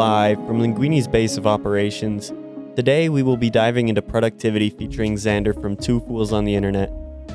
[0.00, 2.32] live from Linguini's base of operations.
[2.74, 6.90] Today we will be diving into productivity featuring Xander from Two Fools on the Internet,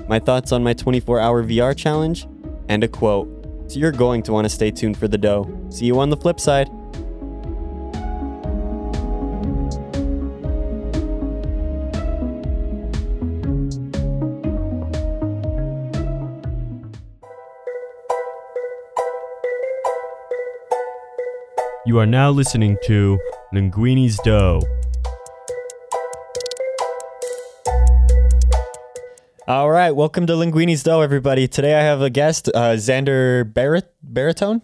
[0.10, 2.28] my thoughts on my 24 hour VR challenge,
[2.68, 3.30] and a quote.
[3.68, 5.48] So you're going to want to stay tuned for the dough.
[5.70, 6.68] See you on the flip side.
[21.96, 23.18] You are now listening to
[23.54, 24.62] Linguini's Dough.
[29.48, 31.48] All right, welcome to Linguini's Dough, everybody.
[31.48, 34.62] Today I have a guest, uh, Xander Barrett, Baritone?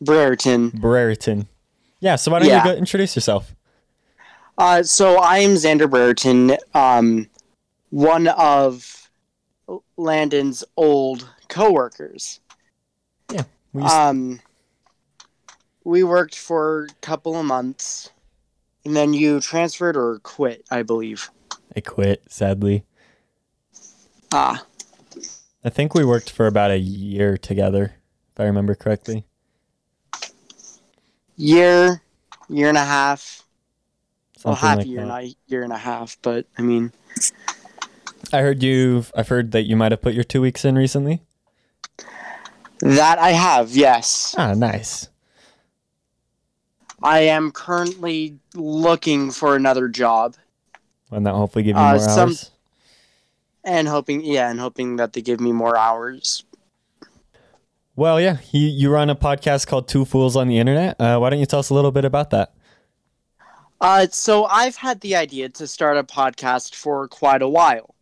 [0.00, 0.68] Brereton.
[0.70, 1.48] Brereton.
[1.98, 2.64] Yeah, so why don't Yeah.
[2.64, 3.52] you go introduce yourself?
[4.56, 7.28] Uh, so I am Xander Brereton, um,
[7.88, 9.10] one of
[9.96, 12.38] Landon's old coworkers.
[13.72, 14.40] We used- Um,
[15.84, 18.10] we worked for a couple of months,
[18.84, 21.30] and then you transferred or quit, I believe.
[21.74, 22.84] I quit, sadly.
[24.32, 24.64] Ah,
[25.64, 27.94] I think we worked for about a year together,
[28.32, 29.24] if I remember correctly.
[31.36, 32.02] year,
[32.48, 33.44] year and a half.
[34.44, 35.06] Well, half like a year, that.
[35.06, 36.92] not year and a half, but I mean,
[38.32, 39.04] I heard you.
[39.14, 41.20] I've heard that you might have put your two weeks in recently.
[42.78, 44.34] that I have, yes.
[44.38, 45.09] Ah, nice.
[47.02, 50.36] I am currently looking for another job.
[51.10, 52.50] And that hopefully give you Uh, more some- hours.
[53.62, 56.44] And hoping, yeah, and hoping that they give me more hours.
[57.96, 60.98] Well, yeah, you you run a podcast called Two Fools on the Internet.
[60.98, 62.54] Uh, why don't you tell us a little bit about that?
[63.80, 67.94] Uh, so I've had the idea to start a podcast for quite a while.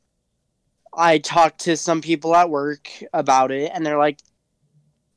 [0.97, 4.19] I talked to some people at work about it, and they're like,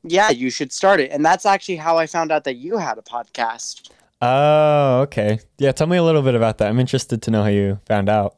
[0.02, 2.98] "Yeah, you should start it." And that's actually how I found out that you had
[2.98, 3.90] a podcast.
[4.20, 5.40] Oh, okay.
[5.58, 6.68] Yeah, tell me a little bit about that.
[6.68, 8.36] I'm interested to know how you found out.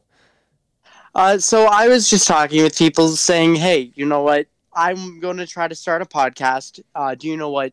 [1.13, 4.47] Uh, so I was just talking with people, saying, "Hey, you know what?
[4.73, 6.81] I'm going to try to start a podcast.
[6.93, 7.71] Uh, do you know what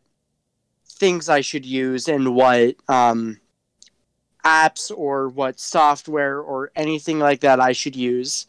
[0.87, 3.39] things I should use and what um,
[4.45, 8.45] apps or what software or anything like that I should use?"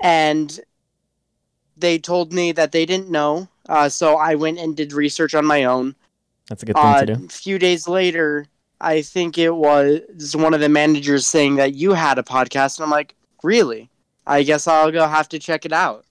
[0.00, 0.60] And
[1.78, 3.48] they told me that they didn't know.
[3.68, 5.94] Uh, so I went and did research on my own.
[6.48, 7.24] That's a good thing Uh, to do.
[7.24, 8.46] a few days later,
[8.80, 12.84] I think it was one of the managers saying that you had a podcast, and
[12.84, 13.90] I'm like, really?
[14.26, 16.04] I guess I'll go have to check it out.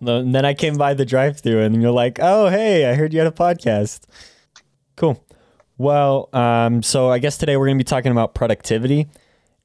[0.00, 3.20] And then I came by the drive-through, and you're like, "Oh, hey, I heard you
[3.20, 4.00] had a podcast."
[4.96, 5.24] Cool.
[5.78, 9.08] Well, um, so I guess today we're going to be talking about productivity.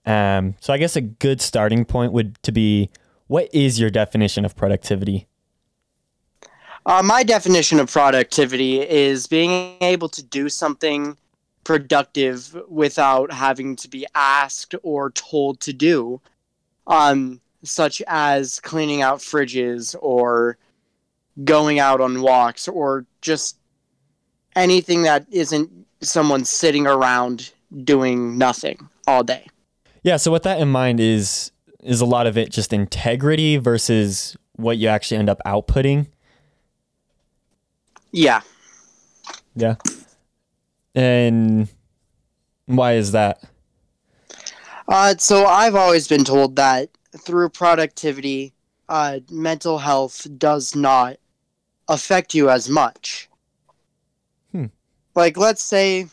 [0.05, 2.89] Um, so I guess a good starting point would to be,
[3.29, 5.27] what is your definition of productivity?
[6.83, 11.15] Uh, my definition of productivity is being able to do something
[11.63, 16.19] productive without having to be asked or told to do,
[16.87, 20.57] um, such as cleaning out fridges or
[21.43, 23.59] going out on walks or just
[24.55, 25.69] anything that isn't
[26.01, 27.51] someone sitting around
[27.83, 29.45] doing nothing all day.
[30.01, 30.17] Yeah.
[30.17, 31.51] So with that in mind, is
[31.83, 36.07] is a lot of it just integrity versus what you actually end up outputting?
[38.11, 38.41] Yeah.
[39.55, 39.75] Yeah.
[40.95, 41.69] And
[42.65, 43.43] why is that?
[44.87, 48.53] Uh, so I've always been told that through productivity,
[48.89, 51.17] uh, mental health does not
[51.87, 53.29] affect you as much.
[54.51, 54.65] Hmm.
[55.15, 56.07] Like, let's say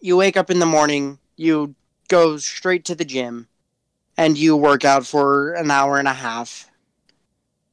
[0.00, 1.74] you wake up in the morning, you
[2.08, 3.48] go straight to the gym,
[4.18, 6.68] and you work out for an hour and a half,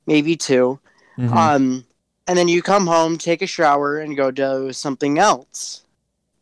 [0.06, 0.79] maybe 2
[1.17, 1.35] Mhm.
[1.35, 1.85] Um,
[2.28, 5.83] and then you come home, take a shower, and go do something else.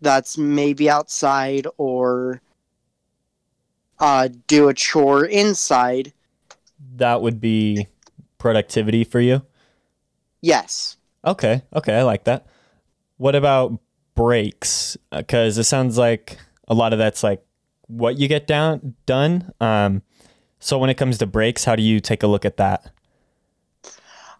[0.01, 2.41] That's maybe outside or
[3.99, 6.13] uh, do a chore inside.
[6.95, 7.87] that would be
[8.37, 9.41] productivity for you.
[10.41, 10.97] Yes.
[11.23, 11.63] Okay.
[11.73, 11.95] Okay.
[11.97, 12.45] I like that.
[13.17, 13.79] What about
[14.15, 14.97] breaks?
[15.11, 17.42] Because it sounds like a lot of that's like
[17.87, 19.51] what you get down done.
[19.59, 20.01] Um,
[20.59, 22.91] so when it comes to breaks, how do you take a look at that?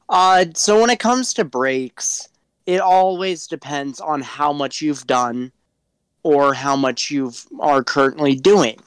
[0.10, 2.30] Uh, so when it comes to breaks,
[2.66, 5.51] it always depends on how much you've done
[6.24, 8.80] or how much you are currently doing.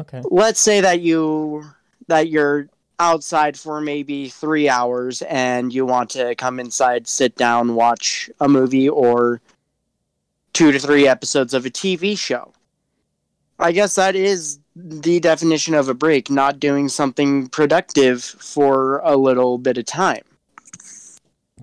[0.00, 0.22] Okay.
[0.30, 1.62] let's say that you
[2.06, 7.74] that you're outside for maybe three hours and you want to come inside sit down
[7.74, 9.42] watch a movie or
[10.54, 12.50] two to three episodes of a tv show
[13.60, 19.16] i guess that is the definition of a break not doing something productive for a
[19.16, 20.22] little bit of time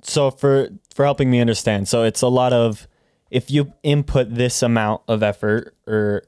[0.03, 2.87] So for for helping me understand, so it's a lot of
[3.29, 6.23] if you input this amount of effort or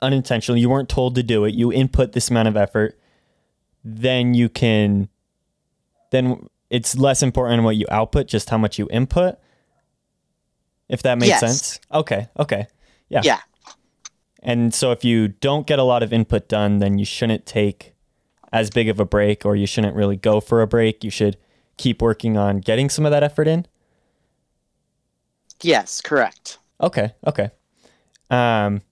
[0.00, 2.98] unintentionally you weren't told to do it, you input this amount of effort,
[3.84, 5.08] then you can
[6.12, 9.36] then it's less important what you output, just how much you input.
[10.88, 11.40] If that makes Yes.
[11.40, 11.80] sense.
[11.92, 12.28] Okay.
[12.38, 12.66] Okay.
[13.08, 13.22] Yeah.
[13.24, 13.40] Yeah.
[14.44, 17.94] And so if you don't get a lot of input done, then you shouldn't take
[18.52, 21.02] as big of a break or you shouldn't really go for a break.
[21.02, 21.38] You should
[21.78, 23.66] keep working on getting some of that effort in.
[25.62, 26.58] Yes, correct.
[26.80, 27.14] Okay.
[27.26, 27.50] Okay.
[28.30, 28.82] Um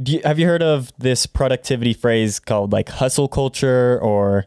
[0.00, 4.46] do you, have you heard of this productivity phrase called like hustle culture or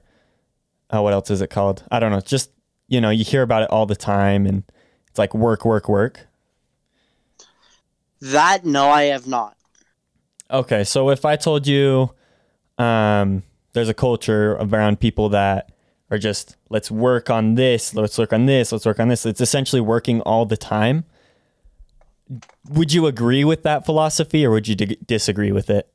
[0.89, 1.83] uh, what else is it called?
[1.91, 2.21] I don't know.
[2.21, 2.51] Just
[2.87, 4.63] you know, you hear about it all the time and
[5.09, 6.27] it's like work, work, work.
[8.21, 9.57] That no, I have not.
[10.51, 12.11] Okay, so if I told you
[12.77, 13.43] um,
[13.73, 15.71] there's a culture around people that
[16.09, 19.25] are just let's work on this, let's work on this, let's work on this.
[19.25, 21.05] It's essentially working all the time.
[22.69, 25.91] Would you agree with that philosophy, or would you d- disagree with it?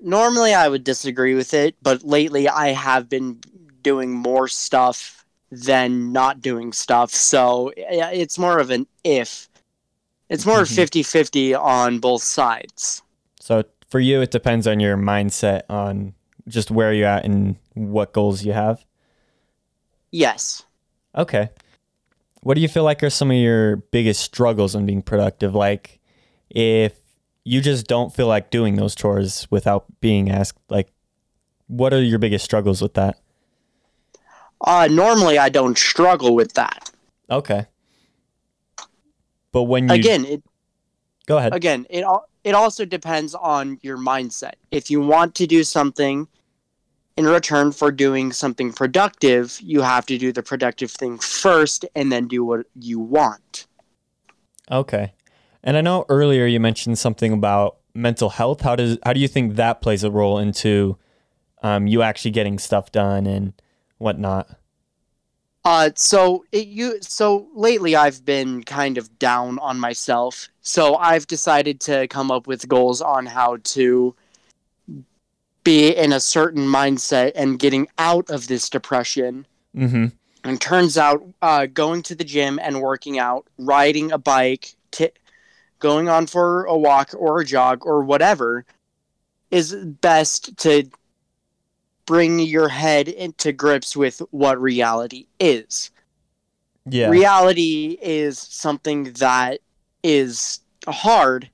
[0.00, 3.40] Normally, I would disagree with it, but lately I have been
[3.82, 7.10] doing more stuff than not doing stuff.
[7.10, 9.48] So it's more of an if.
[10.28, 10.74] It's more Mhm.
[10.74, 13.02] 50 50 on both sides.
[13.40, 16.14] So for you, it depends on your mindset on
[16.48, 18.84] just where you're at and what goals you have.
[20.10, 20.64] Yes.
[21.16, 21.50] Okay.
[22.42, 25.54] What do you feel like are some of your biggest struggles in being productive?
[25.54, 26.00] Like
[26.50, 26.94] if
[27.44, 30.92] you just don't feel like doing those chores without being asked, like
[31.66, 33.18] what are your biggest struggles with that?
[34.60, 36.90] Uh, normally, I don't struggle with that.
[37.30, 37.66] Okay.
[39.54, 40.42] But when you Again, it
[41.26, 41.54] go ahead.
[41.54, 44.54] again it all it also depends on your mindset.
[44.72, 46.26] If you want to do something
[47.16, 52.10] in return for doing something productive, you have to do the productive thing first and
[52.10, 53.68] then do what you want.
[54.72, 55.14] Okay.
[55.62, 58.62] And I know earlier you mentioned something about mental health.
[58.62, 60.98] How does how do you think that plays a role into
[61.62, 63.52] um, you actually getting stuff done and
[63.98, 64.48] whatnot?
[65.64, 70.48] Uh, so it, you so lately I've been kind of down on myself.
[70.60, 74.14] So I've decided to come up with goals on how to
[75.64, 79.46] be in a certain mindset and getting out of this depression.
[79.74, 80.06] Mm-hmm.
[80.44, 85.08] And turns out, uh, going to the gym and working out, riding a bike, t-
[85.78, 88.66] going on for a walk or a jog or whatever,
[89.50, 90.90] is best to
[92.06, 95.90] bring your head into grips with what reality is.
[96.86, 97.08] Yeah.
[97.08, 99.60] Reality is something that
[100.02, 101.48] is hard,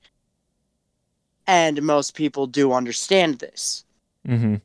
[1.47, 3.85] and most people do understand this.
[4.27, 4.57] mm-hmm.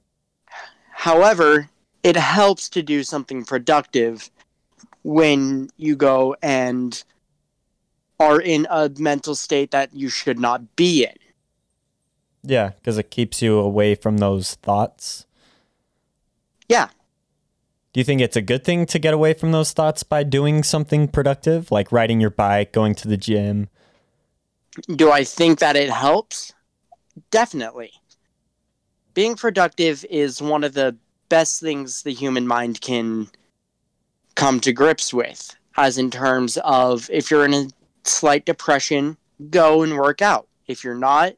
[0.92, 1.70] However,
[2.04, 4.32] it helps to do something productive
[5.04, 7.04] when you go and
[8.20, 11.16] are in a mental state that you should not be in.
[12.44, 15.26] Yeah, because it keeps you away from those thoughts.
[16.68, 16.90] Yeah.
[17.94, 20.64] Do you think it's a good thing to get away from those thoughts by doing
[20.64, 23.70] something productive, like riding your bike, going to the gym?
[24.94, 26.52] Do I think that it helps?
[27.32, 27.94] Definitely.
[29.14, 30.98] Being productive is one of the
[31.30, 33.30] best things the human mind can
[34.36, 37.68] come to grips with, as in terms of if you're in a
[38.04, 39.16] slight depression,
[39.50, 40.48] go and work out.
[40.68, 41.36] If you're not,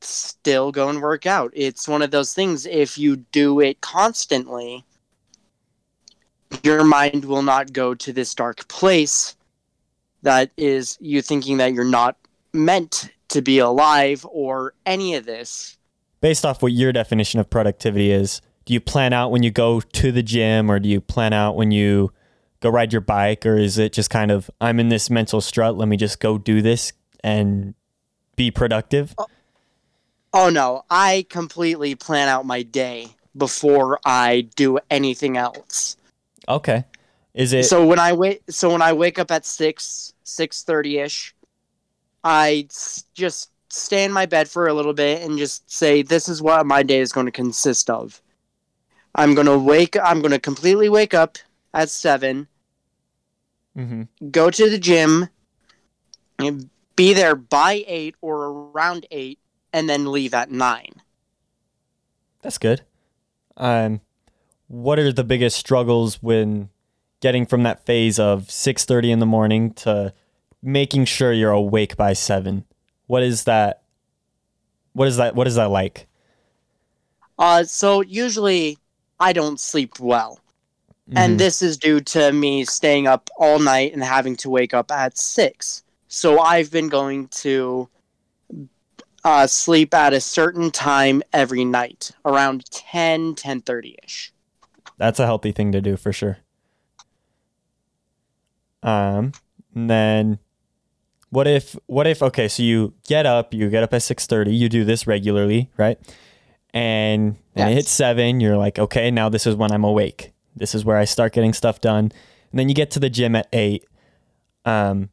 [0.00, 1.50] still go and work out.
[1.54, 4.84] It's one of those things, if you do it constantly,
[6.62, 9.36] your mind will not go to this dark place
[10.22, 12.16] that is you thinking that you're not
[12.52, 15.76] meant to be alive or any of this.
[16.20, 19.80] Based off what your definition of productivity is, do you plan out when you go
[19.80, 22.12] to the gym or do you plan out when you
[22.60, 25.76] go ride your bike or is it just kind of I'm in this mental strut,
[25.76, 27.74] let me just go do this and
[28.36, 29.14] be productive?
[29.18, 29.26] Oh,
[30.32, 35.96] Oh no, I completely plan out my day before I do anything else.
[36.48, 36.84] Okay.
[37.34, 40.98] Is it so when I wait, so when I wake up at six six thirty
[40.98, 41.34] ish,
[42.24, 46.28] I s- just stay in my bed for a little bit and just say, "This
[46.28, 48.20] is what my day is going to consist of."
[49.14, 49.96] I'm gonna wake.
[50.02, 51.38] I'm gonna completely wake up
[51.74, 52.48] at seven.
[53.76, 54.08] Mhm.
[54.30, 55.28] Go to the gym.
[56.40, 59.38] and Be there by eight or around eight,
[59.72, 61.02] and then leave at nine.
[62.42, 62.82] That's good.
[63.56, 64.00] Um,
[64.68, 66.68] what are the biggest struggles when
[67.20, 70.12] getting from that phase of six thirty in the morning to
[70.62, 72.64] making sure you're awake by seven?
[73.06, 73.82] What is that?
[74.92, 75.34] What is that?
[75.34, 76.06] What is that like?
[77.38, 78.78] Uh, so usually
[79.20, 80.40] I don't sleep well.
[81.10, 81.14] Mhm.
[81.16, 84.90] And this is due to me staying up all night and having to wake up
[84.90, 85.82] at 6.
[86.08, 87.88] So I've been going to
[89.28, 94.30] uh, sleep at a certain time every night, around 10, 10.30ish.
[94.96, 96.38] That's a healthy thing to do for sure.
[98.82, 99.32] Um,
[99.74, 100.38] and then
[101.30, 104.54] what if what if okay, so you get up, you get up at six thirty,
[104.54, 105.98] you do this regularly, right?
[106.72, 110.32] And then it hits seven, you're like, okay, now this is when I'm awake.
[110.56, 112.12] This is where I start getting stuff done.
[112.50, 113.84] And then you get to the gym at eight.
[114.64, 115.10] Um,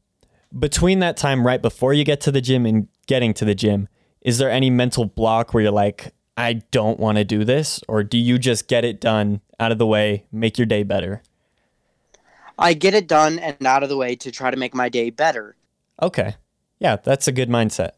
[0.57, 3.88] between that time, right before you get to the gym and getting to the gym,
[4.25, 7.79] is there any mental block where you're like, I don't want to do this?
[7.88, 11.22] Or do you just get it done out of the way, make your day better?
[12.58, 15.12] I get it done and out of the way to try to make my day
[15.12, 15.55] better.
[16.01, 16.38] Okay.
[16.79, 17.91] Yeah, that's a good mindset.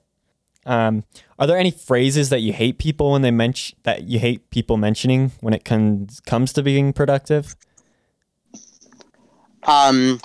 [0.65, 1.05] Um,
[1.39, 4.75] are there any phrases that you hate people when they mention that you hate people
[4.75, 7.55] mentioning when it comes comes to being productive?
[9.63, 10.19] Um,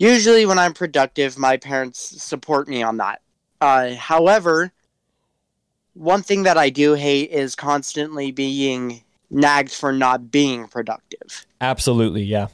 [0.00, 3.20] usually, when I'm productive, my parents support me on that.
[3.60, 4.72] Uh, however,
[5.94, 11.46] one thing that I do hate is constantly being nagged for not being productive.
[11.60, 12.48] Absolutely, yeah.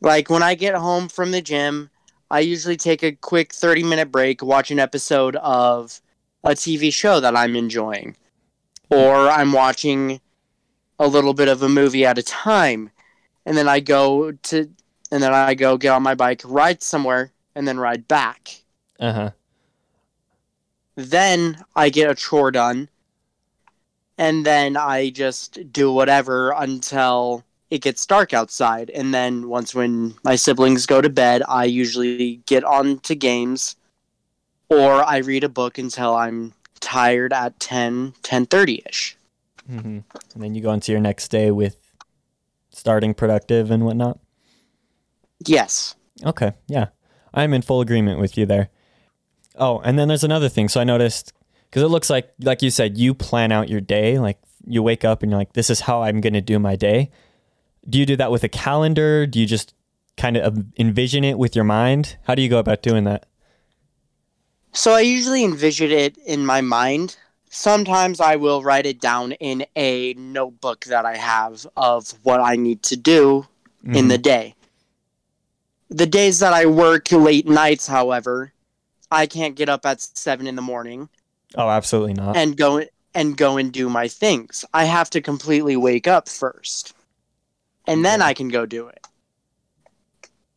[0.00, 1.90] Like when I get home from the gym,
[2.30, 6.00] I usually take a quick 30 minute break, watch an episode of
[6.44, 8.16] a TV show that I'm enjoying,
[8.90, 10.20] or I'm watching
[10.98, 12.90] a little bit of a movie at a time,
[13.46, 14.70] and then I go to,
[15.10, 18.62] and then I go get on my bike, ride somewhere, and then ride back.
[18.98, 19.30] Uh huh.
[20.94, 22.88] Then I get a chore done,
[24.18, 28.90] and then I just do whatever until it gets dark outside.
[28.90, 33.76] And then once when my siblings go to bed, I usually get on to games,
[34.68, 39.14] or I read a book until I'm tired at 10, 10.30ish.
[39.70, 39.86] Mm-hmm.
[40.34, 41.76] And then you go into your next day with
[42.70, 44.18] starting productive and whatnot.
[45.46, 45.94] Yes.
[46.24, 46.88] Okay, yeah.
[47.32, 48.68] I'm in full agreement with you there.
[49.62, 50.68] Oh, and then there's another thing.
[50.68, 51.32] So I noticed
[51.70, 54.18] because it looks like, like you said, you plan out your day.
[54.18, 56.74] Like you wake up and you're like, this is how I'm going to do my
[56.74, 57.12] day.
[57.88, 59.24] Do you do that with a calendar?
[59.24, 59.72] Do you just
[60.16, 62.16] kind of envision it with your mind?
[62.24, 63.26] How do you go about doing that?
[64.72, 67.16] So I usually envision it in my mind.
[67.48, 72.56] Sometimes I will write it down in a notebook that I have of what I
[72.56, 73.46] need to do
[73.84, 74.22] in the mm-hmm.
[74.22, 74.54] day.
[75.88, 78.51] The days that I work late nights, however,
[79.12, 81.08] I can't get up at seven in the morning
[81.56, 82.36] oh, absolutely not.
[82.36, 82.82] and go
[83.14, 84.64] and go and do my things.
[84.72, 86.94] I have to completely wake up first,
[87.86, 89.06] and then I can go do it.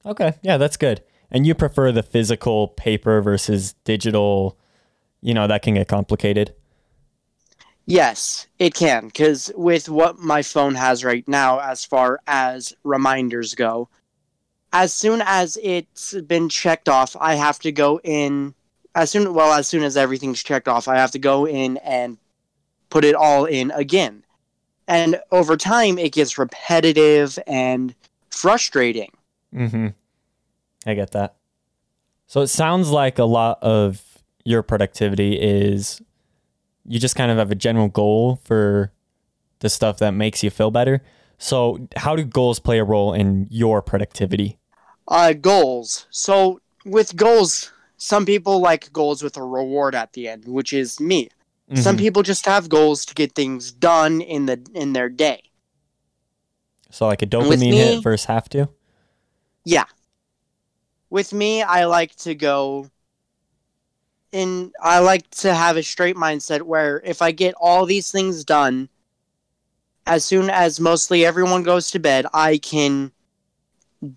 [0.05, 1.03] Okay, yeah, that's good.
[1.31, 4.57] And you prefer the physical paper versus digital?
[5.21, 6.53] You know that can get complicated.
[7.87, 13.53] Yes, it can, because with what my phone has right now, as far as reminders
[13.53, 13.89] go,
[14.75, 18.53] as soon as it's been checked off, I have to go in.
[18.93, 22.17] As soon, well, as soon as everything's checked off, I have to go in and
[22.89, 24.25] put it all in again.
[24.85, 27.95] And over time, it gets repetitive and
[28.29, 29.11] frustrating.
[29.53, 29.87] Mm-hmm.
[30.85, 31.35] I get that.
[32.27, 34.03] So it sounds like a lot of
[34.43, 36.01] your productivity is
[36.85, 38.91] you just kind of have a general goal for
[39.59, 41.01] the stuff that makes you feel better.
[41.37, 44.59] So how do goals play a role in your productivity?
[45.07, 46.07] Uh, goals.
[46.09, 50.99] So with goals, some people like goals with a reward at the end, which is
[50.99, 51.29] me.
[51.75, 51.99] Some Mhm.
[51.99, 55.41] people just have goals to get things done in the in their day.
[56.91, 58.69] so like a dopamine me- hit versus have to.
[59.65, 59.83] Yeah.
[61.09, 62.89] With me, I like to go
[64.31, 68.45] in I like to have a straight mindset where if I get all these things
[68.45, 68.87] done
[70.07, 73.11] as soon as mostly everyone goes to bed, I can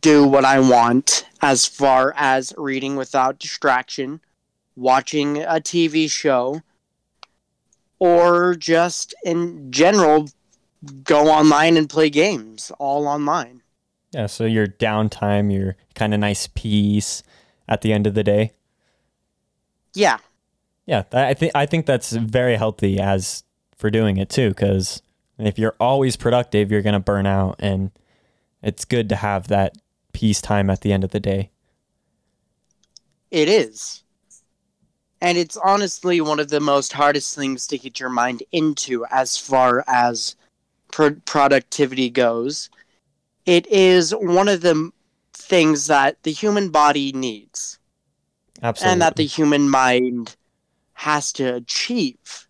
[0.01, 4.21] do what I want as far as reading without distraction,
[4.77, 6.63] watching a TV show,
[7.99, 10.29] or just in general
[11.03, 13.63] go online and play games all online.
[14.13, 17.23] Yeah, so your downtime, your kind of nice peace
[17.69, 18.53] at the end of the day.
[19.95, 20.19] Yeah.
[20.87, 23.45] Yeah, I think I think that's very healthy as
[23.77, 25.03] for doing it too cuz
[25.39, 27.91] if you're always productive, you're going to burn out and
[28.63, 29.77] it's good to have that
[30.13, 31.51] peace time at the end of the day.
[33.31, 34.03] It is.
[35.21, 39.37] And it's honestly one of the most hardest things to get your mind into as
[39.37, 40.37] far as
[40.93, 42.71] pro- productivity goes.
[43.47, 44.93] It is one of the
[45.33, 47.79] things that the human body needs
[48.63, 48.93] Absolutely.
[48.93, 50.37] and that the human mind
[50.95, 52.47] has to achieve.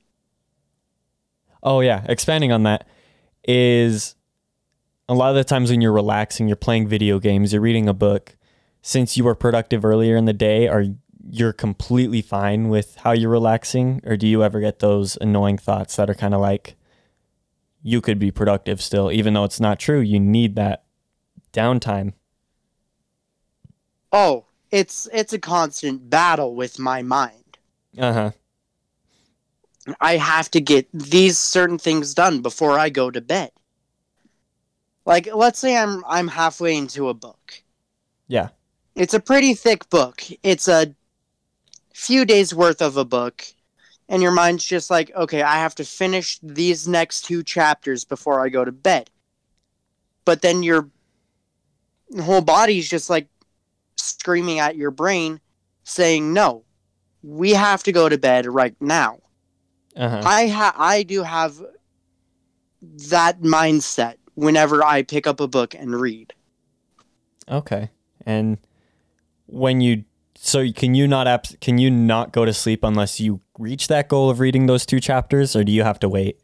[1.62, 2.86] Oh yeah, expanding on that
[3.44, 4.14] is
[5.08, 7.94] a lot of the times when you're relaxing, you're playing video games, you're reading a
[7.94, 8.36] book,
[8.82, 10.84] since you were productive earlier in the day, are
[11.30, 15.96] you're completely fine with how you're relaxing or do you ever get those annoying thoughts
[15.96, 16.76] that are kind of like
[17.82, 20.84] you could be productive still even though it's not true you need that
[21.52, 22.12] downtime
[24.10, 27.58] Oh, it's it's a constant battle with my mind.
[27.98, 28.30] uh-huh
[30.00, 33.50] I have to get these certain things done before I go to bed.
[35.08, 37.62] Like let's say I'm I'm halfway into a book.
[38.28, 38.50] yeah
[38.94, 40.22] It's a pretty thick book.
[40.42, 40.94] It's a
[41.94, 43.44] few days worth of a book
[44.10, 48.44] and your mind's just like, "Okay, I have to finish these next two chapters before
[48.44, 49.10] I go to bed."
[50.26, 50.90] But then your
[52.20, 53.28] whole body's just like
[53.96, 55.40] screaming at your brain
[55.84, 56.64] saying, "No.
[57.22, 59.20] We have to go to bed right now."
[59.96, 61.54] uh-huh I ha- I do have
[63.10, 66.32] that mindset whenever I pick up a book and read.
[67.50, 67.90] okay
[68.24, 68.58] and
[69.46, 70.04] when you
[70.36, 74.08] so can you not abs- can you not go to sleep unless you reach that
[74.08, 76.36] goal of reading those two chapters or do you have to wait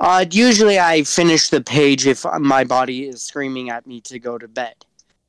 [0.00, 4.36] Uh, usually I finish the page if my body is screaming at me to go
[4.38, 4.74] to bed.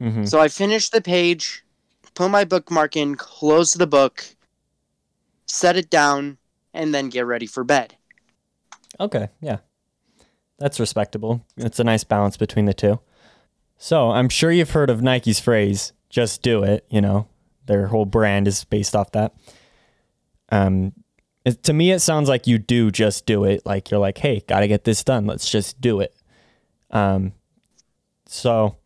[0.01, 0.25] mm-hmm.
[0.25, 1.63] So I finish the page,
[2.15, 4.25] put my bookmark in, close the book,
[5.45, 6.37] set it down,
[6.73, 7.95] and then get ready for bed.
[8.99, 9.59] Okay, yeah.
[10.59, 11.45] That's respectable.
[11.57, 12.99] It's a nice balance between the two.
[13.77, 17.27] So, I'm sure you've heard of Nike's phrase, just do it, you know.
[17.65, 19.33] Their whole brand is based off that.
[20.49, 20.93] Um
[21.45, 23.65] it, to me it sounds like you do just do it.
[23.65, 25.25] Like you're like, "Hey, got to get this done.
[25.25, 26.13] Let's just do it."
[26.91, 27.33] Um
[28.27, 28.77] so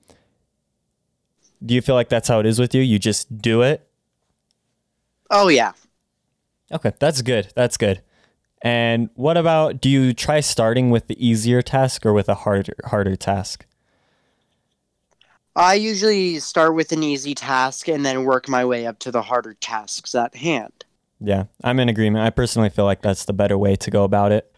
[1.66, 2.82] do you feel like that's how it is with you?
[2.82, 3.88] You just do it?
[5.30, 5.74] Oh yeah.
[6.72, 7.52] Okay, that's good.
[7.56, 8.02] That's good.
[8.62, 12.74] And what about do you try starting with the easier task or with a harder
[12.86, 13.66] harder task?
[15.56, 19.24] I usually start with an easy task and then work my way up to the
[19.24, 20.86] harder tasks at hand.
[21.20, 22.24] Yeah, I'm in agreement.
[22.24, 24.54] I personally feel like that's the better way to go about it.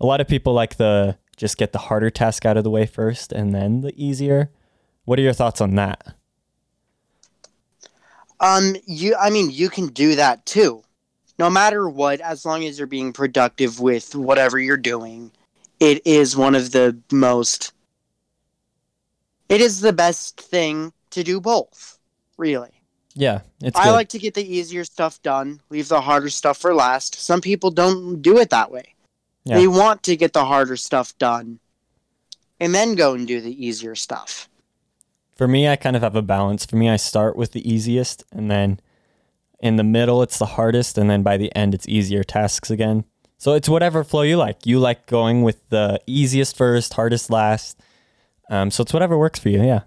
[0.00, 2.86] A lot of people like the just get the harder task out of the way
[2.86, 4.50] first and then the easier.
[5.04, 6.14] What are your thoughts on that?
[8.40, 10.84] Um, you, I mean, you can do that too.
[11.38, 15.32] No matter what, as long as you're being productive with whatever you're doing,
[15.80, 17.72] it is one of the most.
[19.48, 21.98] It is the best thing to do both,
[22.36, 22.70] really.
[23.14, 26.74] Yeah, it's I like to get the easier stuff done, leave the harder stuff for
[26.74, 27.14] last.
[27.14, 28.94] Some people don't do it that way.
[29.44, 29.58] Yeah.
[29.58, 31.60] They want to get the harder stuff done
[32.58, 34.48] and then go and do the easier stuff.
[35.36, 36.64] For me, I kind of have a balance.
[36.64, 38.80] For me, I start with the easiest and then
[39.64, 43.04] in the middle it's the hardest and then by the end it's easier tasks again.
[43.38, 44.64] So it's whatever flow you like.
[44.64, 47.80] You like going with the easiest first, hardest last.
[48.48, 49.62] Um, so it's whatever works for you.
[49.62, 49.80] Yeah.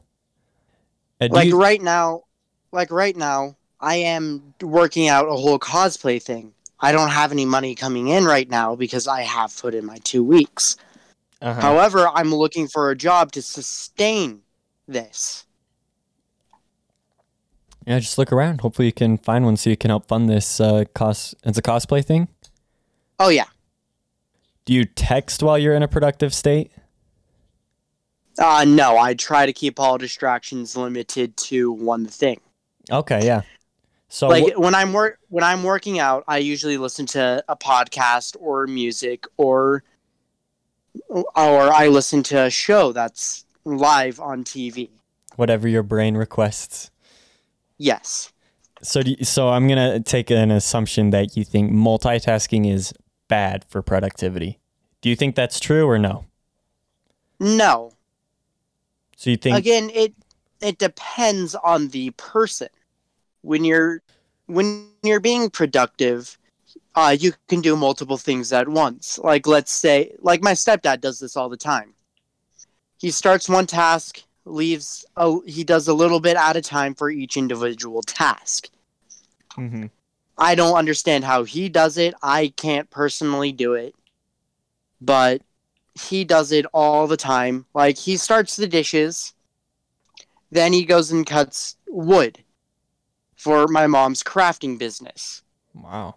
[1.21, 2.23] Uh, like you- right now
[2.71, 7.45] like right now i am working out a whole cosplay thing i don't have any
[7.45, 10.75] money coming in right now because i have put in my two weeks
[11.41, 11.59] uh-huh.
[11.59, 14.41] however i'm looking for a job to sustain
[14.87, 15.46] this
[17.87, 18.61] Yeah, just look around.
[18.61, 21.33] Hopefully, you can find one so you can help fund this uh, cos.
[21.45, 22.27] It's a cosplay thing.
[23.19, 23.45] oh yeah
[24.65, 26.71] Do you text while you're in a productive state?
[28.39, 32.39] uh no i try to keep all distractions limited to one thing
[32.91, 33.41] Okay, yeah.
[34.09, 37.55] So like wh- when i'm work when i'm working out i usually listen to a
[37.55, 39.83] podcast or music or
[41.09, 44.89] or i listen to a show that's live on tv
[45.35, 46.91] whatever your brain requests.
[47.77, 48.31] Yes.
[48.81, 52.93] So, do you, so I'm gonna take an assumption that you think multitasking is
[53.27, 54.59] bad for productivity.
[55.01, 56.25] Do you think that's true or no?
[57.39, 57.91] no.
[59.15, 60.13] So you think again it
[60.61, 62.69] it depends on the person.
[63.41, 64.01] When you're
[64.45, 66.37] when you're being productive
[66.95, 69.19] uh, you can do multiple things at once.
[69.19, 71.93] Like let's say like my stepdad does this all the time.
[72.97, 77.09] He starts one task leaves oh he does a little bit at a time for
[77.09, 78.69] each individual task
[79.55, 79.89] Mhm.
[80.37, 83.93] i don't understand how he does it i can't personally do it
[85.01, 85.41] but
[85.95, 89.33] he does it all the time like he starts the dishes
[90.51, 92.43] then he goes and cuts wood
[93.35, 95.43] for my mom's crafting business.
[95.75, 96.15] Wow.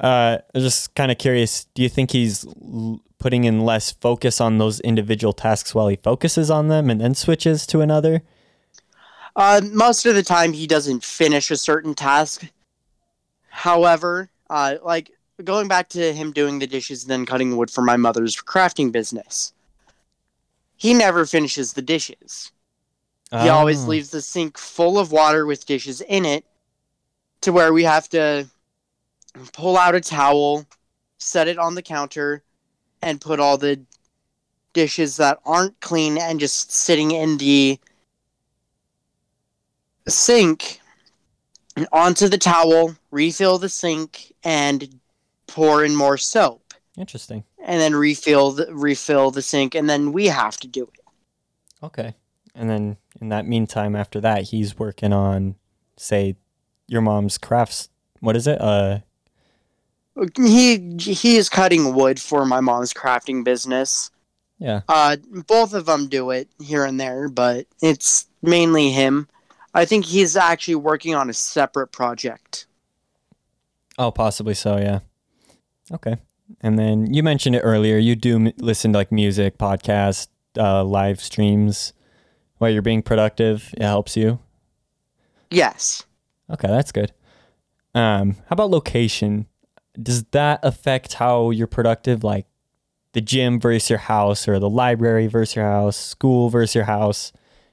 [0.00, 1.66] Uh, I'm just kind of curious.
[1.74, 5.96] Do you think he's l- putting in less focus on those individual tasks while he
[5.96, 8.22] focuses on them and then switches to another?
[9.36, 12.46] Uh, most of the time, he doesn't finish a certain task.
[13.50, 15.12] However, uh, like
[15.44, 18.90] going back to him doing the dishes, and then cutting wood for my mother's crafting
[18.90, 19.52] business,
[20.76, 22.50] he never finishes the dishes.
[23.30, 23.88] He always Oh.
[23.88, 26.44] leaves the sink full of water with dishes in it
[27.42, 28.48] to where we have to
[29.52, 30.66] pull out a towel,
[31.18, 32.42] set it on the counter,
[33.02, 33.80] and put all the
[34.72, 37.78] dishes that aren't clean and just sitting in the
[40.08, 40.80] sink
[41.92, 45.00] onto the towel, refill the sink, and
[45.46, 46.74] pour in more soap.
[46.96, 47.44] Interesting.
[47.64, 51.00] And then refill the, refill the sink, and then we have to do it.
[51.82, 52.14] Okay.
[52.54, 55.54] And then in that meantime, after that, he's working on,
[55.96, 56.36] say,
[56.86, 57.88] your mom's crafts.
[58.18, 58.60] What is it?
[58.60, 59.00] Uh,
[60.36, 64.10] He he is cutting wood for my mom's crafting business.
[64.58, 64.82] yeah.
[64.88, 69.28] Uh, both of them do it here and there, but it's mainly him.
[69.72, 72.66] I think he's actually working on a separate project.
[73.98, 74.76] Oh, possibly so.
[74.78, 75.00] Yeah.
[75.92, 76.16] Okay.
[76.60, 77.96] And then you mentioned it earlier.
[77.96, 80.28] You do m- listen to like music, podcasts,
[80.58, 81.92] uh, live streams
[82.58, 83.72] while you're being productive.
[83.74, 84.40] It helps you.
[85.50, 86.04] Yes.
[86.50, 87.12] Okay, that's good.
[87.94, 89.46] Um, how about location?
[90.00, 92.22] Does that affect how you're productive?
[92.24, 92.46] Like
[93.12, 97.32] the gym versus your house, or the library versus your house, school versus your house?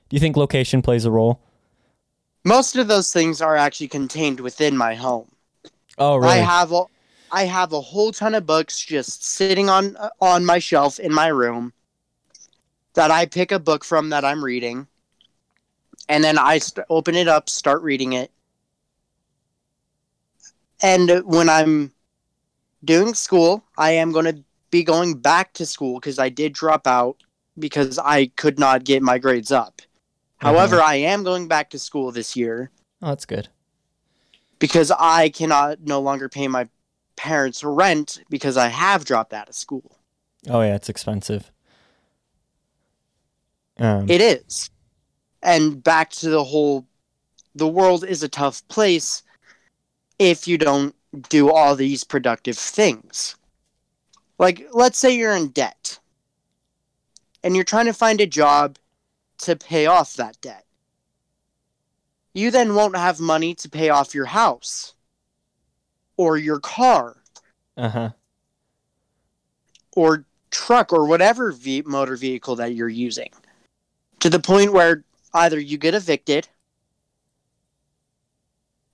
[0.10, 1.42] Do you think location plays a role?
[2.44, 5.28] Most of those things are actually contained within my home.
[5.98, 6.32] Oh, really?
[6.32, 6.84] I have a,
[7.32, 11.28] I have a whole ton of books just sitting on on my shelf in my
[11.28, 11.74] room
[12.94, 14.88] that I pick a book from that I'm reading,
[16.10, 18.32] and then I st- open it up, start reading it,
[20.82, 21.92] and when I'm
[22.84, 26.88] doing school, I am going to be going back to school because I did drop
[26.88, 27.18] out
[27.58, 29.82] because I could not get my grades up.
[30.38, 32.70] However, I am going back to school this year
[33.02, 33.50] oh, that's good.
[34.60, 36.68] because I cannot no longer pay my
[37.16, 39.98] parents' rent because I have dropped out of school.
[40.48, 41.52] Oh, yeah, it's expensive.
[43.80, 44.70] Um, It is.
[45.42, 46.86] And back to the whole
[47.56, 49.24] the world is a tough place
[50.20, 53.36] if you don't do all these productive things.
[54.40, 56.00] Like let's say you're in debt
[57.44, 58.78] and you're trying to find a job
[59.40, 60.66] to pay off that debt.
[62.34, 64.94] You then won't have money to pay off your house
[66.18, 67.18] or your car
[67.78, 68.10] uh huh.
[69.96, 73.30] or truck or whatever ve- motor vehicle that you're using
[74.20, 75.04] to the point where
[75.34, 76.48] either you get evicted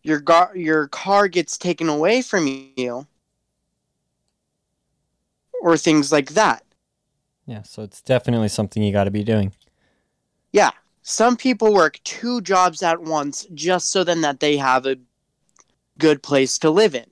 [0.03, 3.07] your gar- your car gets taken away from you
[5.61, 6.63] or things like that
[7.45, 9.53] Yeah, so it's definitely something you got to be doing.
[10.51, 14.97] yeah some people work two jobs at once just so then that they have a
[15.97, 17.05] good place to live in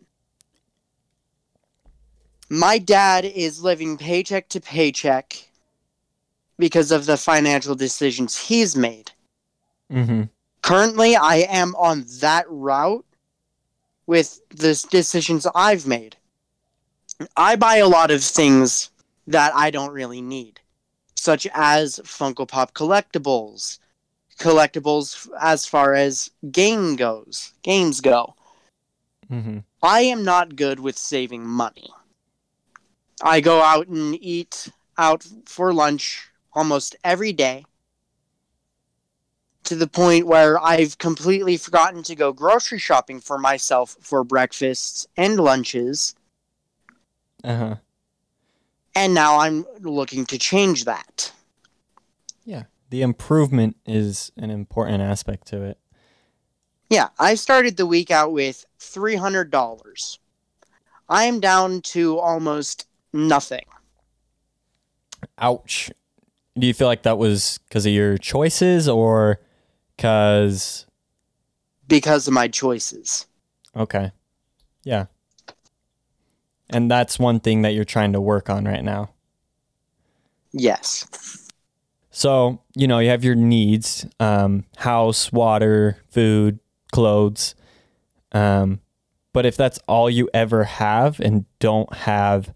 [2.49, 5.47] my dad is living paycheck to paycheck
[6.57, 9.11] because of the financial decisions he's made
[9.91, 10.23] Mm-hmm.
[10.61, 13.05] Currently I am on that route
[14.05, 16.17] with the decisions I've made.
[17.37, 18.89] I buy a lot of things
[19.27, 20.59] that I don't really need,
[21.15, 23.79] such as Funko Pop collectibles,
[24.39, 28.35] collectibles as far as game goes, games go.
[29.31, 29.59] Mm-hmm.
[29.83, 31.89] I am not good with saving money.
[33.23, 37.65] I go out and eat out for lunch almost every day
[39.63, 45.07] to the point where I've completely forgotten to go grocery shopping for myself for breakfasts
[45.17, 46.15] and lunches,
[47.43, 47.75] Uh huh.
[48.95, 51.31] and now I'm looking to change that.
[52.43, 55.77] Yeah, the improvement is an important aspect to it.
[56.89, 60.17] Yeah, I started the week out with $300.
[61.07, 63.65] I am down to almost nothing.
[65.37, 65.91] Ouch.
[66.57, 69.39] Do you feel like that was because of your choices or
[70.01, 70.87] because
[71.87, 73.27] because of my choices.
[73.75, 74.11] okay,
[74.83, 75.05] yeah,
[76.71, 79.11] and that's one thing that you're trying to work on right now.
[80.51, 81.05] Yes.
[82.09, 86.59] So you know you have your needs: um, house, water, food,
[86.91, 87.53] clothes.
[88.31, 88.79] Um,
[89.33, 92.51] but if that's all you ever have and don't have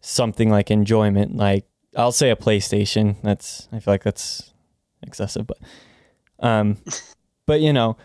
[0.00, 3.16] something like enjoyment, like I'll say a PlayStation.
[3.22, 4.54] That's I feel like that's
[5.02, 5.58] excessive, but
[6.42, 6.76] um,
[7.46, 7.96] but you know,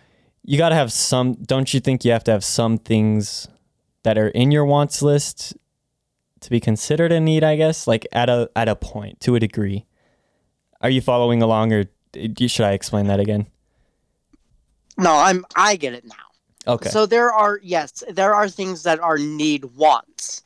[0.43, 1.33] you got to have some.
[1.33, 3.47] Don't you think you have to have some things
[4.03, 5.55] that are in your wants list
[6.39, 7.43] to be considered a need?
[7.43, 9.85] I guess, like at a at a point to a degree.
[10.81, 13.47] Are you following along, or should I explain that again?
[14.97, 16.73] No, I'm I get it now.
[16.73, 16.89] Okay.
[16.89, 20.43] So there are yes, there are things that are need wants.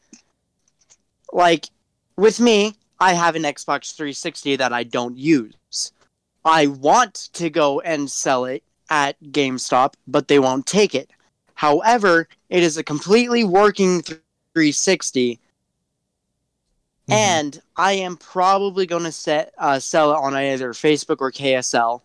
[1.33, 1.69] Like
[2.15, 5.91] with me, I have an Xbox 360 that I don't use.
[6.43, 11.11] I want to go and sell it at GameStop, but they won't take it.
[11.55, 15.39] However, it is a completely working 360
[17.07, 17.13] Mhm.
[17.13, 22.01] and I am probably going to set uh, sell it on either Facebook or KSL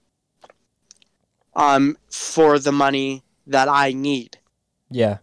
[1.55, 4.39] um, for the money that I need.
[4.91, 5.19] Yeah.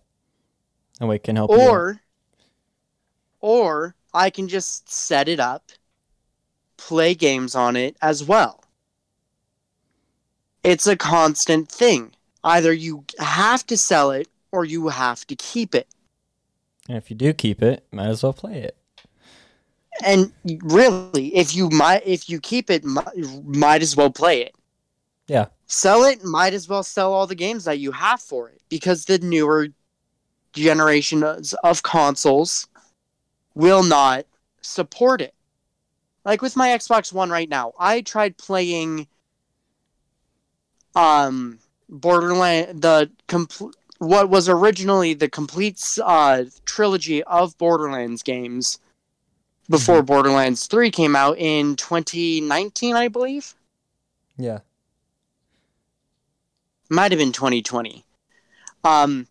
[1.00, 1.58] And we can help you.
[1.58, 2.02] Or
[3.40, 5.72] or I can just set it up,
[6.78, 8.63] play games on it as well.
[10.64, 12.14] It's a constant thing.
[12.44, 15.88] Either you have to sell it or you have to keep it.
[16.88, 18.78] And if you do keep it, might as well play it.
[20.04, 20.32] And
[20.64, 24.56] really, if you might if you keep it mi- might as well play it.
[25.28, 25.48] Yeah.
[25.68, 29.06] Sell it, might as well sell all the games that you have for it because
[29.06, 29.70] the newer
[30.54, 32.68] generations of consoles
[33.56, 34.26] will not
[34.62, 35.34] support it.
[36.26, 39.08] Like with my Xbox One right now, I tried playing
[40.96, 48.80] um Borderland the complete what was originally the complete uh, trilogy of Borderlands games
[49.70, 53.56] before Borderlands 3 came out in 2019, I believe.
[54.38, 54.60] Yeah.
[56.90, 58.04] Might have been 2020.
[58.84, 59.28] Um,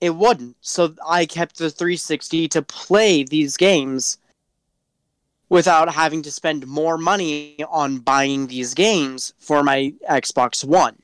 [0.00, 0.56] it wouldn't.
[0.60, 4.18] So I kept the 360 to play these games
[5.48, 10.96] without having to spend more money on buying these games for my Xbox One.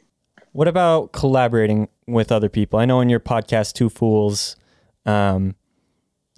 [0.53, 2.79] What about collaborating with other people?
[2.79, 4.57] I know in your podcast, Two Fools,
[5.07, 5.57] um,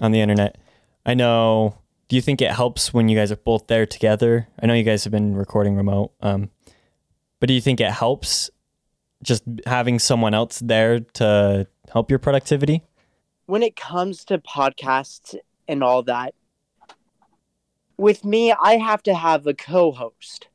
[0.00, 0.58] on the internet,
[1.04, 1.78] I know.
[2.08, 4.46] Do you think it helps when you guys are both there together?
[4.62, 6.50] I know you guys have been recording remote, um,
[7.40, 8.48] but do you think it helps
[9.24, 12.84] just having someone else there to help your productivity?
[13.46, 15.36] when it comes to podcasts
[15.68, 16.34] and all that,
[17.96, 20.48] with me, I have to have a co host.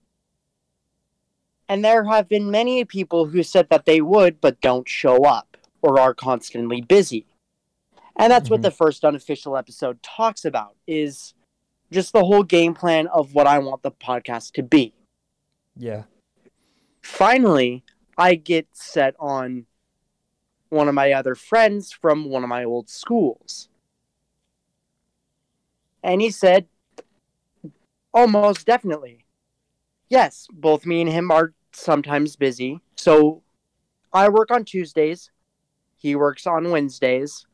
[1.67, 5.57] And there have been many people who said that they would, but don't show up
[5.81, 7.25] or are constantly busy.
[8.17, 8.63] And that's what Mhm.
[8.63, 11.33] the first unofficial episode talks about is
[11.91, 14.93] just the whole game plan of what I want the podcast to be.
[15.75, 16.03] Yeah.
[17.01, 17.83] Finally,
[18.17, 19.65] I get set on
[20.69, 23.69] one of my other friends from one of my old schools.
[26.03, 26.67] And he said,
[28.13, 29.25] almost definitely.
[30.09, 32.79] Yes, both me and him are sometimes busy.
[32.95, 33.43] So
[34.13, 35.31] I work on Tuesdays,
[35.97, 37.45] he works on Wednesdays.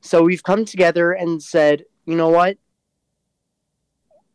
[0.00, 2.56] So we've come together and said, you know what?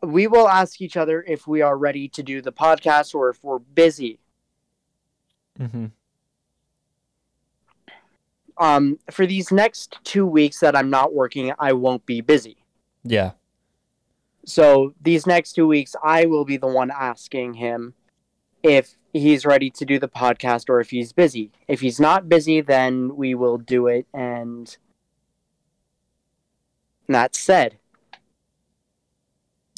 [0.02, 3.44] We will ask each other if we are ready to do the podcast or if
[3.44, 4.20] we're busy.
[5.60, 5.86] Mm-hmm.
[8.58, 12.58] um, for these next two weeks that I'm not working, I won't be busy.
[13.04, 13.32] Yeah.
[14.46, 17.94] So these next two weeks, I will be the one asking him
[18.64, 21.52] if he's ready to do the podcast or if he's busy.
[21.68, 24.06] If he's not busy, then we will do it.
[24.14, 24.76] And
[27.08, 27.78] that said,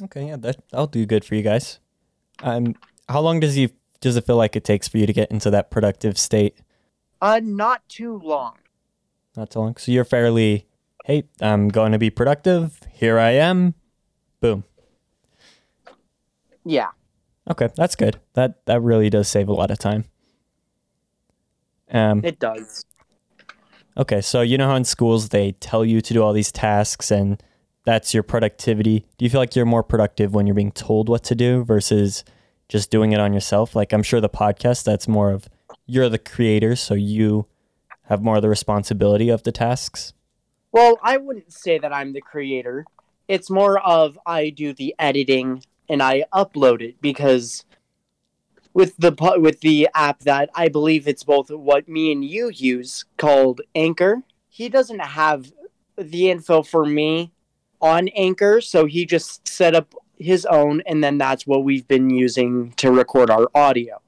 [0.04, 0.28] Okay.
[0.28, 0.36] Yeah.
[0.38, 1.80] That that'll do good for you guys.
[2.44, 2.76] Um,
[3.10, 5.50] how long does he does it feel like it takes for you to get into
[5.50, 6.60] that productive state?
[7.20, 8.54] uh, not too long.
[9.36, 9.76] Not too long.
[9.78, 10.68] So you're fairly,
[11.06, 12.80] hey, I'm going to be productive.
[12.94, 13.74] Here I am.
[14.39, 14.63] Boom.
[16.65, 16.89] Yeah.
[17.50, 18.19] Okay, that's good.
[18.34, 20.06] That that really does save a lot of time.
[21.91, 22.86] Um, It does.
[23.95, 27.10] okay, so you know how in schools they tell you to do all these tasks
[27.12, 27.41] and
[27.86, 29.06] that's your productivity.
[29.17, 32.26] Do you feel like you're more productive when you're being told what to do versus
[32.67, 33.73] just doing it on yourself?
[33.76, 35.47] Like I'm sure the podcast that's more of
[35.86, 37.47] you're the creator, so you
[38.04, 40.12] have more of the responsibility of the tasks.
[40.73, 42.86] Well, I wouldn't say that I'm the creator.
[43.28, 47.66] It's more of I do the editing and I upload it because
[48.74, 53.06] with the with the app that I believe it's both what me and you use
[53.18, 54.22] called Anchor.
[54.50, 55.52] He doesn't have
[55.98, 57.32] the info for me
[57.82, 62.10] on Anchor, so he just set up his own and then that's what we've been
[62.10, 64.02] using to record our audio.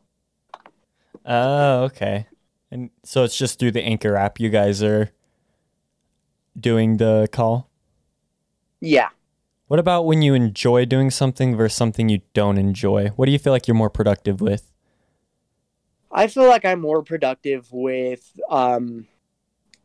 [1.26, 2.28] Oh, okay.
[2.72, 5.12] And so it's just through the Anchor app you guys are
[6.60, 7.69] doing the call?
[8.82, 9.10] Yeah.
[9.68, 13.10] What about when you enjoy doing something versus something you don't enjoy?
[13.10, 14.72] What do you feel like you're more productive with?
[16.12, 19.08] I feel like I'm more productive with um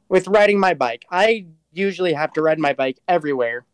[0.08, 1.04] with riding my bike.
[1.10, 3.66] I usually have to ride my bike everywhere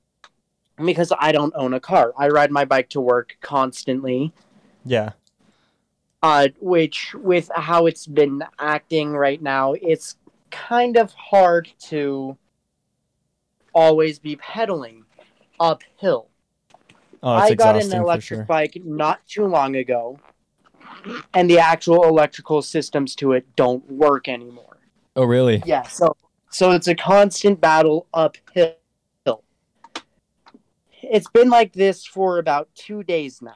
[0.84, 2.12] because I don't own a car.
[2.18, 4.32] I ride my bike to work constantly.
[4.84, 5.12] Yeah.
[6.22, 10.16] Uh which with how it's been acting right now, it's
[10.50, 12.36] kind of hard to
[13.72, 15.04] always be pedaling
[15.60, 16.28] uphill.
[17.22, 18.44] Oh, I got an electric sure.
[18.44, 20.18] bike not too long ago,
[21.34, 24.78] and the actual electrical systems to it don't work anymore.
[25.14, 25.62] Oh, really?
[25.66, 26.16] Yeah, so
[26.50, 28.76] so it's a constant battle uphill.
[31.02, 33.54] It's been like this for about two days now,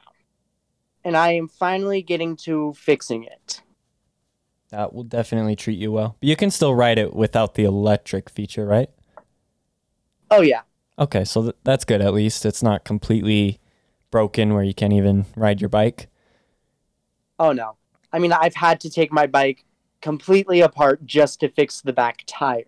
[1.03, 3.61] and I am finally getting to fixing it.
[4.69, 6.17] That will definitely treat you well.
[6.19, 8.89] But you can still ride it without the electric feature, right?
[10.31, 10.61] Oh yeah,
[10.97, 12.45] Okay, so th- that's good at least.
[12.45, 13.59] It's not completely
[14.11, 16.07] broken where you can't even ride your bike.
[17.39, 17.75] oh no.
[18.13, 19.65] I mean, I've had to take my bike
[20.01, 22.63] completely apart just to fix the back tire.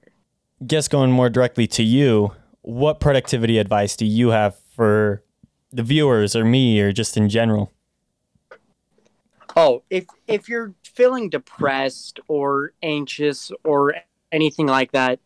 [0.65, 2.31] Guess going more directly to you,
[2.63, 5.23] what productivity advice do you have for
[5.71, 7.71] the viewers or me or just in general?
[9.55, 13.95] Oh, if if you're feeling depressed or anxious or
[14.31, 15.19] anything like that,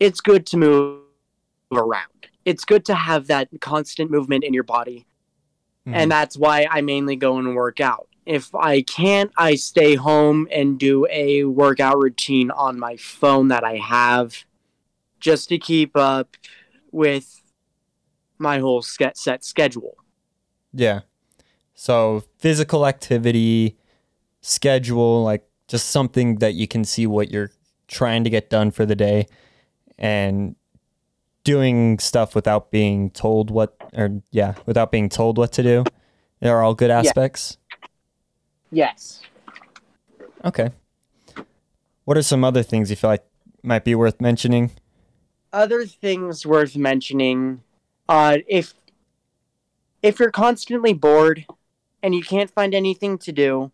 [0.00, 1.02] it's good to move
[1.72, 2.28] around.
[2.44, 5.06] It's good to have that constant movement in your body.
[5.84, 5.94] Hmm.
[5.94, 8.08] And that's why I mainly go and work out.
[8.26, 13.64] If I can't, I stay home and do a workout routine on my phone that
[13.64, 14.44] I have
[15.18, 16.36] just to keep up
[16.92, 17.42] with
[18.38, 19.96] my whole set schedule.
[20.72, 21.00] Yeah.
[21.74, 23.78] So physical activity,
[24.42, 27.50] schedule, like just something that you can see what you're
[27.86, 29.26] trying to get done for the day
[29.98, 30.54] and
[31.48, 35.84] doing stuff without being told what or yeah, without being told what to do.
[36.40, 37.56] They're all good aspects.
[38.70, 39.22] Yes.
[40.44, 40.70] Okay.
[42.04, 43.24] What are some other things you feel like
[43.62, 44.72] might be worth mentioning?
[45.52, 47.62] other things worth mentioning
[48.08, 48.74] uh if
[50.02, 51.46] if you're constantly bored
[52.02, 53.70] and you can't find anything to do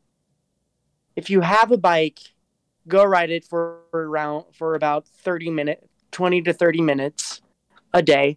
[1.16, 2.20] if you have a bike
[2.86, 7.42] go ride it for around for about 30 minutes 20 to 30 minutes
[7.94, 8.36] a day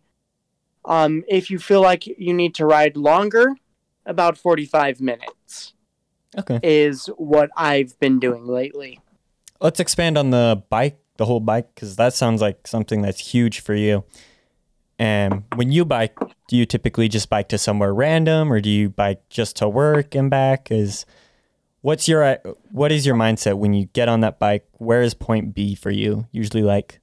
[0.86, 3.56] um if you feel like you need to ride longer
[4.06, 5.74] about 45 minutes
[6.38, 6.60] Okay.
[6.64, 9.00] is what i've been doing lately
[9.60, 13.60] Let's expand on the bike, the whole bike, because that sounds like something that's huge
[13.60, 14.04] for you.
[15.00, 16.16] And when you bike,
[16.48, 20.14] do you typically just bike to somewhere random, or do you bike just to work
[20.14, 20.72] and back?
[20.72, 21.08] Is
[21.82, 22.38] what's your
[22.72, 24.68] what is your mindset when you get on that bike?
[24.74, 26.28] Where is point B for you?
[26.32, 27.00] Usually, like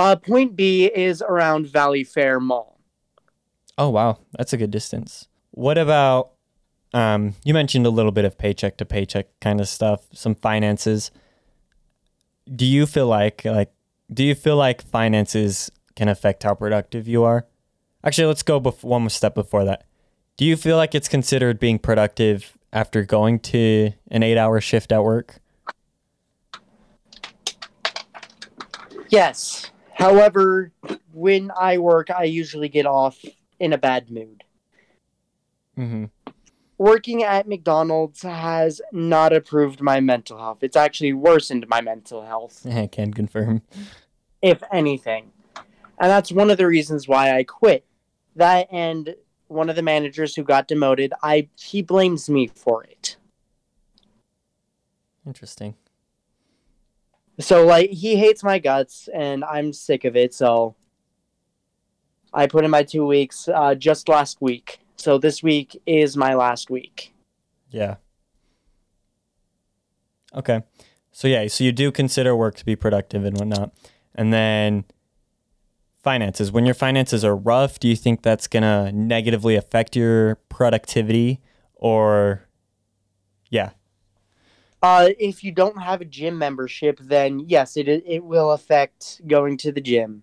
[0.00, 2.70] uh point b is around valley fair mall
[3.80, 5.26] oh wow, that's a good distance.
[5.52, 6.32] What about
[6.92, 11.10] um, you mentioned a little bit of paycheck to paycheck kind of stuff, some finances.
[12.54, 13.72] Do you feel like like
[14.12, 17.46] do you feel like finances can affect how productive you are?
[18.04, 19.84] Actually, let's go bef- one step before that.
[20.36, 25.04] Do you feel like it's considered being productive after going to an 8-hour shift at
[25.04, 25.38] work?
[29.10, 29.70] Yes.
[30.00, 30.72] However,
[31.12, 33.22] when I work, I usually get off
[33.58, 34.44] in a bad mood.
[35.78, 36.10] Mhm.
[36.78, 40.62] Working at McDonald's has not improved my mental health.
[40.62, 43.60] It's actually worsened my mental health, I can confirm.
[44.40, 45.32] if anything.
[45.98, 47.84] And that's one of the reasons why I quit.
[48.34, 49.14] That and
[49.48, 53.16] one of the managers who got demoted, I he blames me for it.
[55.26, 55.74] Interesting.
[57.40, 60.74] So like he hates my guts and I'm sick of it, so
[62.32, 64.80] I put in my 2 weeks uh, just last week.
[64.96, 67.14] So this week is my last week.
[67.70, 67.96] Yeah.
[70.34, 70.62] Okay.
[71.12, 73.72] So yeah, so you do consider work to be productive and whatnot.
[74.14, 74.84] And then
[76.02, 76.52] finances.
[76.52, 81.40] When your finances are rough, do you think that's gonna negatively affect your productivity
[81.74, 82.46] or
[83.50, 83.70] yeah.
[84.82, 89.56] Uh, if you don't have a gym membership, then yes, it it will affect going
[89.58, 90.22] to the gym.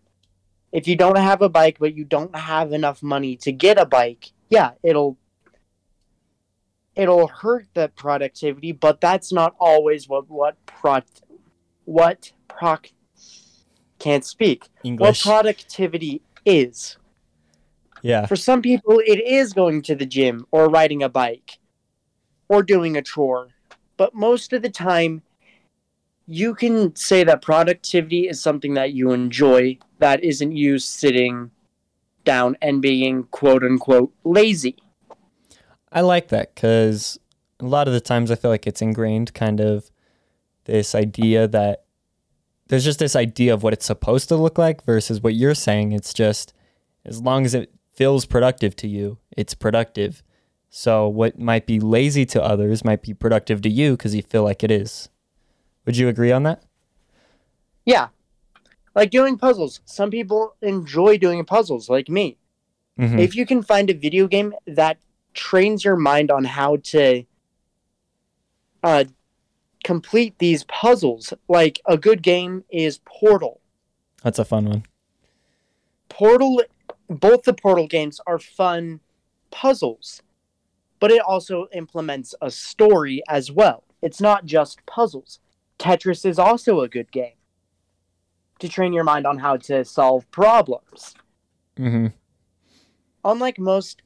[0.71, 3.85] If you don't have a bike, but you don't have enough money to get a
[3.85, 5.17] bike, yeah, it'll
[6.95, 8.71] it'll hurt the productivity.
[8.71, 11.01] But that's not always what what pro
[11.85, 12.89] what proc
[13.99, 14.69] can't speak.
[14.83, 15.25] English.
[15.25, 16.97] What productivity is.
[18.01, 18.25] yeah.
[18.25, 21.59] For some people, it is going to the gym or riding a bike
[22.49, 23.49] or doing a chore.
[23.97, 25.23] But most of the time,
[26.27, 31.51] you can say that productivity is something that you enjoy that isn't you sitting
[32.23, 34.75] down and being quote unquote lazy.
[35.91, 37.17] I like that because
[37.59, 39.89] a lot of the times I feel like it's ingrained kind of
[40.65, 41.85] this idea that
[42.67, 45.93] there's just this idea of what it's supposed to look like versus what you're saying.
[45.93, 46.53] It's just
[47.05, 50.21] as long as it feels productive to you, it's productive.
[50.69, 54.43] So what might be lazy to others might be productive to you because you feel
[54.43, 55.09] like it is.
[55.85, 56.63] Would you agree on that?
[57.85, 58.09] Yeah.
[58.93, 59.79] Like doing puzzles.
[59.85, 62.37] Some people enjoy doing puzzles, like me.
[62.99, 63.19] Mhm.
[63.19, 64.97] If you can find a video game that
[65.33, 67.23] trains your mind on how to
[68.83, 69.05] uh,
[69.83, 73.61] complete these puzzles, like a good game is Portal.
[74.23, 74.83] That's a fun one.
[76.09, 76.63] Portal,
[77.09, 78.99] both the Portal games are fun
[79.51, 80.21] puzzles,
[80.99, 83.83] but it also implements a story as well.
[84.01, 85.39] It's not just puzzles.
[85.79, 87.33] Tetris is also a good game
[88.59, 91.13] to train your mind on how to solve problems.
[91.77, 92.07] Mm-hmm.
[93.23, 94.01] Unlike most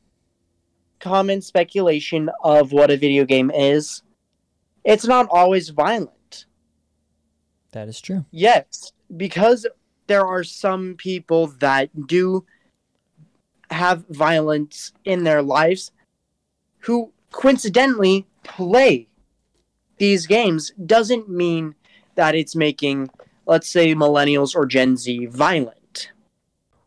[0.99, 4.03] common speculation of what a video game is,
[4.83, 6.45] it's not always violent.
[7.71, 8.25] That is true.
[8.31, 9.65] Yes, because
[10.07, 12.45] there are some people that do
[13.69, 15.91] have violence in their lives
[16.81, 19.07] who coincidentally play
[19.97, 21.75] these games doesn't mean
[22.15, 23.09] that it's making,
[23.45, 26.11] let's say, millennials or Gen Z violent.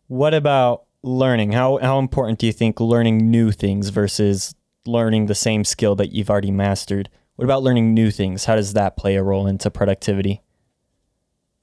[0.09, 1.53] What about learning?
[1.53, 4.55] How how important do you think learning new things versus
[4.87, 7.09] learning the same skill that you've already mastered?
[7.37, 8.45] What about learning new things?
[8.45, 10.43] How does that play a role into productivity?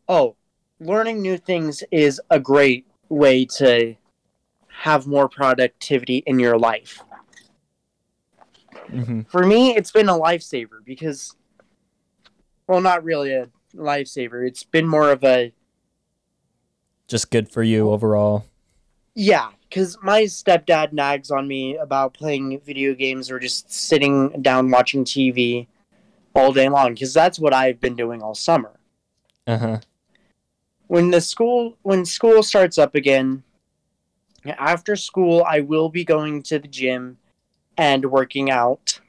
[0.09, 0.35] Oh,
[0.79, 3.95] learning new things is a great way to
[4.67, 7.01] have more productivity in your life.
[8.91, 11.35] Hmm For me, it's been a lifesaver because,
[12.67, 14.45] well, not really a lifesaver.
[14.47, 15.53] It's been more of a,
[17.07, 18.45] Just good for you overall.
[19.15, 24.71] yeah, because my stepdad nags on me about playing video games or just sitting down
[24.71, 25.67] watching TV
[26.33, 28.79] all day long because that's what I've been doing all summer.
[29.47, 29.79] Uh huh.
[30.87, 33.43] when the school when school starts up again
[34.57, 37.17] after school i will be going to the gym
[37.81, 38.99] and working out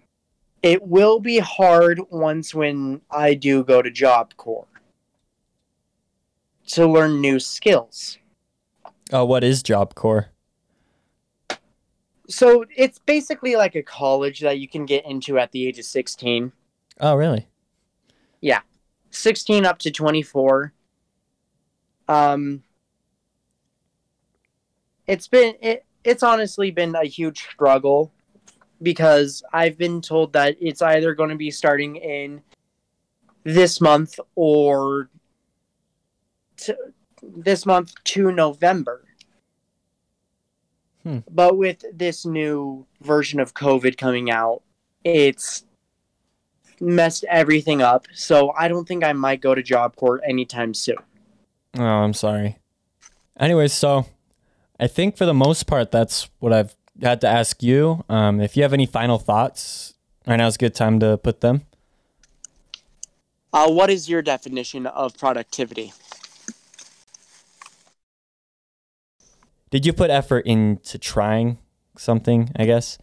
[0.62, 4.66] it will be hard once when i do go to job corps
[6.66, 8.18] to learn new skills
[9.14, 10.30] Oh, what is Job Corps?
[12.30, 15.84] so it's basically like a college that you can get into at the age of
[15.84, 16.50] 16
[16.98, 17.46] Oh, really?
[18.40, 18.60] Yeah.
[19.10, 20.72] 16 up to 24
[22.08, 22.62] um
[25.06, 28.10] it's been it it's honestly been a huge struggle
[28.82, 32.40] because i've been told that it's either going to be starting in
[33.44, 35.08] this month or
[36.56, 36.76] to,
[37.22, 39.04] this month to november
[41.04, 41.18] Hmm.
[41.28, 44.62] but with this new version of covid coming out
[45.04, 45.64] it's
[46.82, 48.06] messed everything up.
[48.12, 50.96] So I don't think I might go to Job Corps anytime soon.
[51.78, 52.58] Oh, I'm sorry.
[53.38, 54.06] Anyways, so
[54.78, 56.76] I think for the most part, that's what I've
[57.08, 58.04] had to ask you.
[58.08, 59.94] Um, if you have any final thoughts,
[60.26, 61.62] right now is a good time to put them.
[63.52, 65.92] Uh, what is your definition of productivity?
[69.70, 71.58] Did you put effort into trying
[71.96, 72.50] something?
[72.56, 72.98] I guess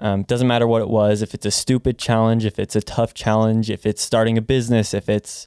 [0.00, 1.22] um, doesn't matter what it was.
[1.22, 4.94] If it's a stupid challenge, if it's a tough challenge, if it's starting a business,
[4.94, 5.46] if it's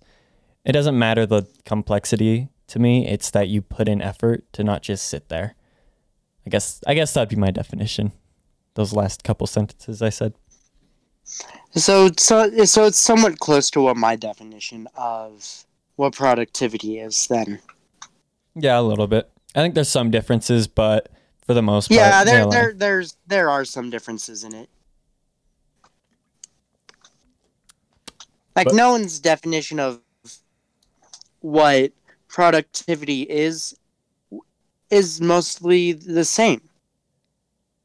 [0.66, 3.08] it doesn't matter the complexity to me.
[3.08, 5.56] It's that you put in effort to not just sit there.
[6.46, 8.12] I guess I guess that'd be my definition.
[8.76, 10.34] Those last couple sentences I said.
[11.76, 15.66] So, so, so it's somewhat close to what my definition of
[15.96, 17.28] what productivity is.
[17.28, 17.60] Then,
[18.56, 19.30] Yeah, a little bit.
[19.56, 21.10] I think there's some differences, but
[21.46, 24.70] for the most part, yeah, there, nail there, there's, there are some differences in it.
[28.56, 30.02] Like But- no one's definition of
[31.39, 31.92] what
[32.28, 33.76] productivity is
[34.92, 36.62] is mostly the same.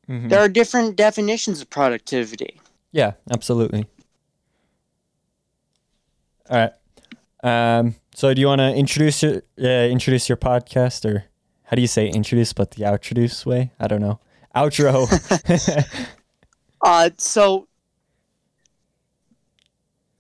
[0.09, 0.29] Mhm.
[0.29, 2.61] There are different definitions of productivity.
[2.93, 3.87] Yeah, absolutely.
[6.49, 6.73] All right.
[7.43, 11.25] Um, so do you want to introduce your uh, introduce your podcast, or
[11.65, 13.73] how do you say introduce, but the outroduce way?
[13.81, 14.21] I don't know.
[14.55, 15.07] Outro.
[16.83, 17.67] Uh, so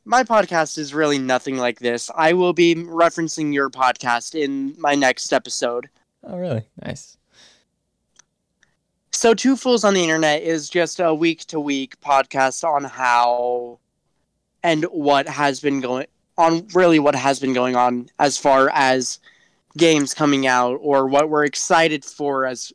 [0.05, 2.11] my podcast is really nothing like this.
[2.15, 5.89] I will be referencing your podcast in my next episode.
[6.27, 6.65] Oh, really?
[6.85, 7.17] Nice.
[9.13, 13.79] So, Two Fools on the Internet is just a week to week podcast on how
[14.63, 16.07] and what has been going
[16.37, 19.19] on, really what has been going on as far as
[19.77, 22.73] games coming out or what we're excited for as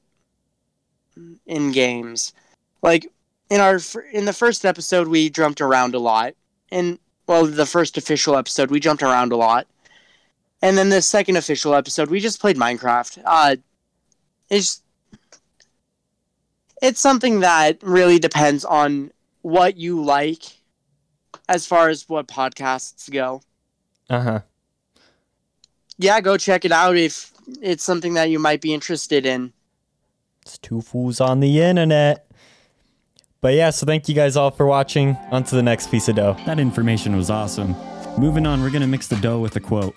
[1.45, 2.33] in games.
[2.81, 3.11] Like
[3.49, 3.79] in our
[4.13, 6.33] in the first episode, we jumped around a lot.
[6.71, 6.97] In
[7.27, 9.67] well, the first official episode, we jumped around a lot,
[10.62, 13.22] and then the second official episode, we just played Minecraft.
[13.26, 13.55] Uh,
[14.49, 14.82] it's
[16.82, 20.43] it's something that really depends on what you like
[21.47, 23.41] as far as what podcasts go.
[24.09, 24.39] Uh huh.
[25.97, 27.32] Yeah, go check it out if
[27.62, 29.53] it's something that you might be interested in.
[30.41, 32.28] It's two fools on the internet.
[33.41, 35.18] But yeah, so thank you guys all for watching.
[35.32, 36.38] On to the next piece of dough.
[36.45, 37.76] That information was awesome.
[38.18, 39.95] Moving on, we're going to mix the dough with a quote.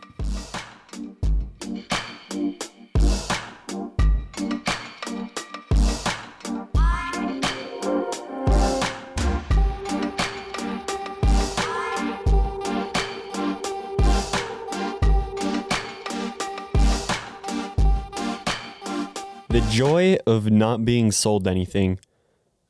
[19.54, 22.00] The joy of not being sold anything.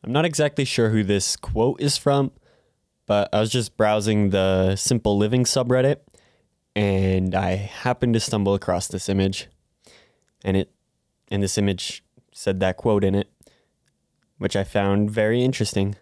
[0.03, 2.31] I'm not exactly sure who this quote is from,
[3.07, 6.01] but I was just browsing the Simple Living subreddit
[6.77, 9.49] and I happened to stumble across this image.
[10.45, 10.73] And it
[11.31, 12.05] and this image
[12.35, 13.31] said that quote in it,
[14.37, 15.97] which I found very interesting.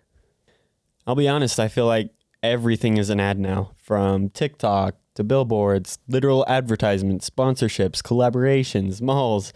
[1.07, 2.11] I'll be honest, I feel like
[2.43, 9.53] everything is an ad now, from TikTok to billboards, literal advertisements, sponsorships, collaborations, malls,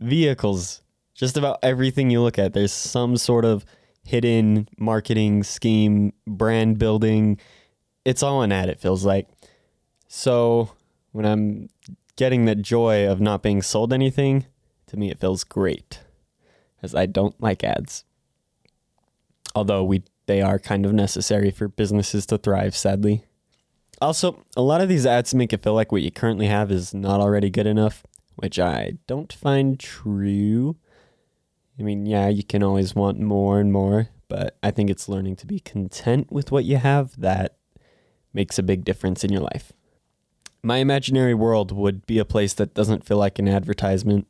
[0.00, 0.82] vehicles,
[1.14, 2.52] just about everything you look at.
[2.52, 3.64] There's some sort of
[4.04, 7.38] hidden marketing scheme, brand building.
[8.04, 9.28] It's all an ad, it feels like.
[10.08, 10.72] So
[11.12, 11.68] when I'm
[12.16, 14.46] getting that joy of not being sold anything,
[14.86, 16.00] to me it feels great.
[16.82, 18.04] As I don't like ads.
[19.54, 23.24] Although we they are kind of necessary for businesses to thrive, sadly.
[24.00, 26.94] Also, a lot of these ads make it feel like what you currently have is
[26.94, 28.04] not already good enough,
[28.40, 30.76] which I don't find true.
[31.78, 35.36] I mean, yeah, you can always want more and more, but I think it's learning
[35.36, 37.56] to be content with what you have that
[38.32, 39.72] makes a big difference in your life.
[40.62, 44.26] My imaginary world would be a place that doesn't feel like an advertisement.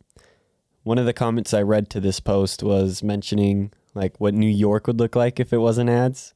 [0.83, 4.89] One of the comments I read to this post was mentioning like what New York
[4.89, 6.35] would look like if it wasn't ads.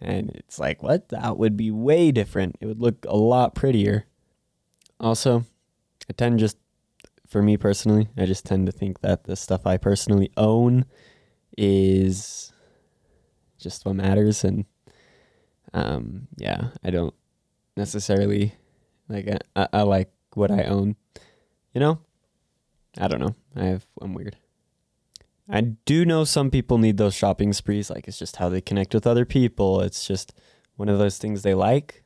[0.00, 1.10] And it's like, what?
[1.10, 2.56] That would be way different.
[2.60, 4.06] It would look a lot prettier.
[4.98, 5.44] Also,
[6.08, 6.56] I tend just,
[7.32, 10.84] for me personally, I just tend to think that the stuff I personally own
[11.56, 12.52] is
[13.58, 14.44] just what matters.
[14.44, 14.66] And
[15.72, 17.14] um, yeah, I don't
[17.74, 18.54] necessarily
[19.08, 19.26] like,
[19.56, 20.96] I, I like what I own.
[21.72, 22.00] You know?
[22.98, 23.34] I don't know.
[23.56, 24.36] I have, I'm weird.
[25.48, 27.88] I do know some people need those shopping sprees.
[27.88, 29.80] Like it's just how they connect with other people.
[29.80, 30.34] It's just
[30.76, 32.04] one of those things they like.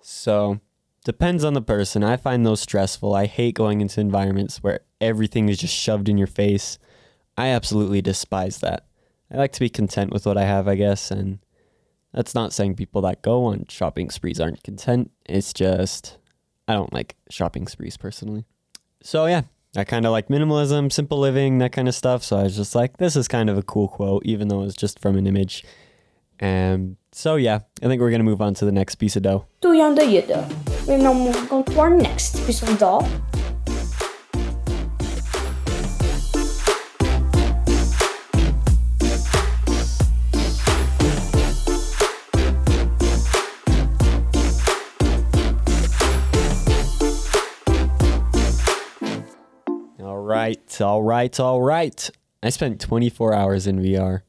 [0.00, 0.60] So
[1.08, 2.04] depends on the person.
[2.04, 3.14] I find those stressful.
[3.14, 6.78] I hate going into environments where everything is just shoved in your face.
[7.34, 8.84] I absolutely despise that.
[9.32, 11.38] I like to be content with what I have, I guess, and
[12.12, 15.10] that's not saying people that go on shopping sprees aren't content.
[15.24, 16.18] It's just
[16.68, 18.44] I don't like shopping sprees personally.
[19.02, 19.44] So yeah,
[19.74, 22.22] I kind of like minimalism, simple living, that kind of stuff.
[22.22, 24.76] So I was just like, this is kind of a cool quote, even though it's
[24.76, 25.64] just from an image.
[26.40, 29.46] And so yeah, I think we're gonna move on to the next piece of dough.
[29.60, 30.44] Do you under you do?
[30.86, 33.06] We're now moving on to our next piece of dough.
[50.00, 52.10] All right, all right, all right.
[52.42, 54.20] I spent 24 hours in VR.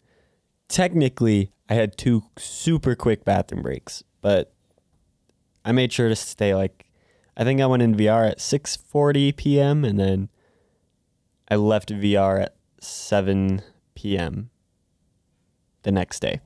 [0.68, 4.54] Technically, I had two super quick bathroom breaks, but
[5.64, 6.90] I made sure to stay like
[7.38, 9.86] I think I went in VR at 6:40 p.m.
[9.86, 10.30] and then
[11.50, 13.62] I left VR at 7
[13.96, 14.50] p.m.
[15.84, 16.42] the next day.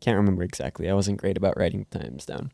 [0.00, 0.88] Can't remember exactly.
[0.88, 2.52] I wasn't great about writing times down.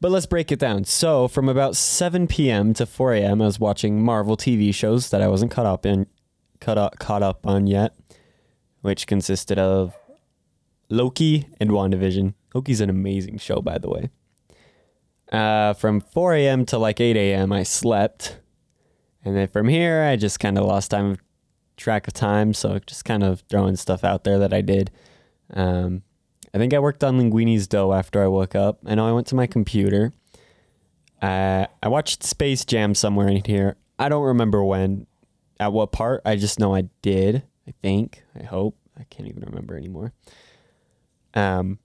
[0.00, 0.84] But let's break it down.
[0.84, 2.72] So, from about 7 p.m.
[2.74, 6.06] to 4 a.m., I was watching Marvel TV shows that I wasn't caught up in,
[6.60, 7.96] caught up, caught up on yet,
[8.80, 9.97] which consisted of
[10.88, 12.34] Loki and WandaVision.
[12.54, 14.10] Loki's an amazing show, by the way.
[15.30, 16.64] Uh, from 4 a.m.
[16.66, 18.38] to like 8 a.m., I slept.
[19.24, 21.18] And then from here, I just kind of lost time
[21.76, 22.54] track of time.
[22.54, 24.90] So just kind of throwing stuff out there that I did.
[25.52, 26.02] Um,
[26.52, 28.80] I think I worked on Linguini's dough after I woke up.
[28.86, 30.12] I know I went to my computer.
[31.20, 33.76] Uh, I watched Space Jam somewhere in here.
[33.98, 35.06] I don't remember when,
[35.60, 36.22] at what part.
[36.24, 37.42] I just know I did.
[37.66, 38.22] I think.
[38.38, 38.76] I hope.
[38.98, 40.12] I can't even remember anymore.
[41.34, 41.78] Um,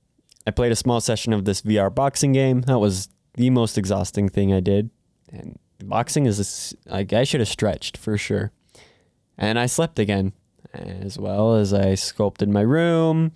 [0.45, 2.61] I played a small session of this VR boxing game.
[2.61, 4.89] That was the most exhausting thing I did.
[5.31, 8.51] And boxing is this, like I should have stretched for sure.
[9.37, 10.33] And I slept again,
[10.73, 13.31] as well as I sculpted my room.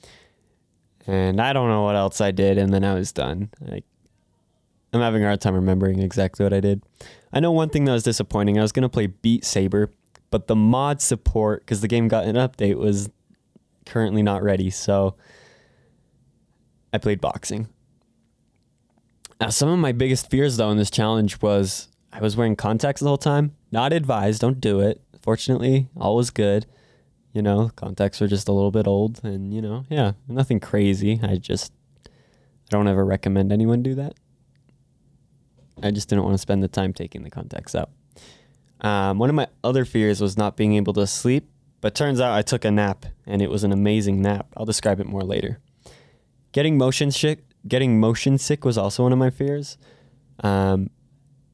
[1.05, 3.49] And I don't know what else I did, and then I was done.
[3.61, 3.85] Like
[4.91, 6.83] I'm having a hard time remembering exactly what I did.
[7.31, 8.59] I know one thing that was disappointing.
[8.59, 9.91] I was gonna play Beat Saber,
[10.29, 13.09] but the mod support, because the game got an update, was
[13.85, 14.69] currently not ready.
[14.69, 15.15] So
[16.97, 17.67] I played boxing.
[19.39, 23.01] Now, some of my biggest fears though in this challenge was I was wearing contacts
[23.01, 23.55] the whole time.
[23.71, 24.99] Not advised, don't do it.
[25.21, 26.65] Fortunately, all was good.
[27.33, 31.19] You know, contacts were just a little bit old, and you know, yeah, nothing crazy.
[31.21, 31.71] I just
[32.07, 32.09] I
[32.71, 34.15] don't ever recommend anyone do that.
[35.83, 37.91] I just didn't want to spend the time taking the contacts out.
[38.81, 41.47] Um, one of my other fears was not being able to sleep,
[41.79, 44.47] but turns out I took a nap, and it was an amazing nap.
[44.57, 45.59] I'll describe it more later.
[46.57, 49.77] Getting motion sick, getting motion sick was also one of my fears.
[50.39, 50.89] Um,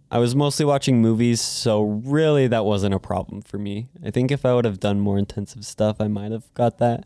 [0.09, 3.89] I was mostly watching movies, so really that wasn't a problem for me.
[4.01, 7.03] I think if I would have done more intensive stuff, I might have got that.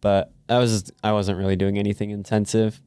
[0.00, 2.82] But I was I wasn't really doing anything intensive.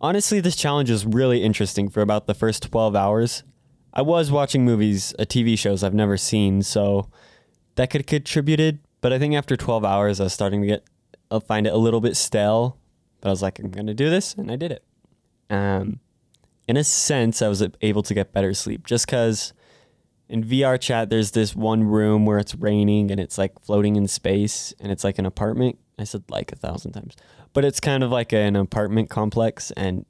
[0.00, 3.42] Honestly, this challenge was really interesting for about the first 12 hours.
[3.92, 7.10] I was watching movies, uh, TV shows I've never seen, so
[7.74, 8.78] that could have contributed.
[9.00, 10.84] But I think after 12 hours, I was starting to get,
[11.32, 12.76] I'll find it a little bit stale.
[13.20, 14.84] But I was like, I'm gonna do this, and I did it.
[15.50, 16.00] Um,
[16.68, 19.52] in a sense, I was able to get better sleep just because
[20.28, 24.06] in VR chat, there's this one room where it's raining and it's like floating in
[24.06, 25.78] space and it's like an apartment.
[25.98, 27.16] I said like a thousand times,
[27.52, 29.72] but it's kind of like an apartment complex.
[29.72, 30.06] And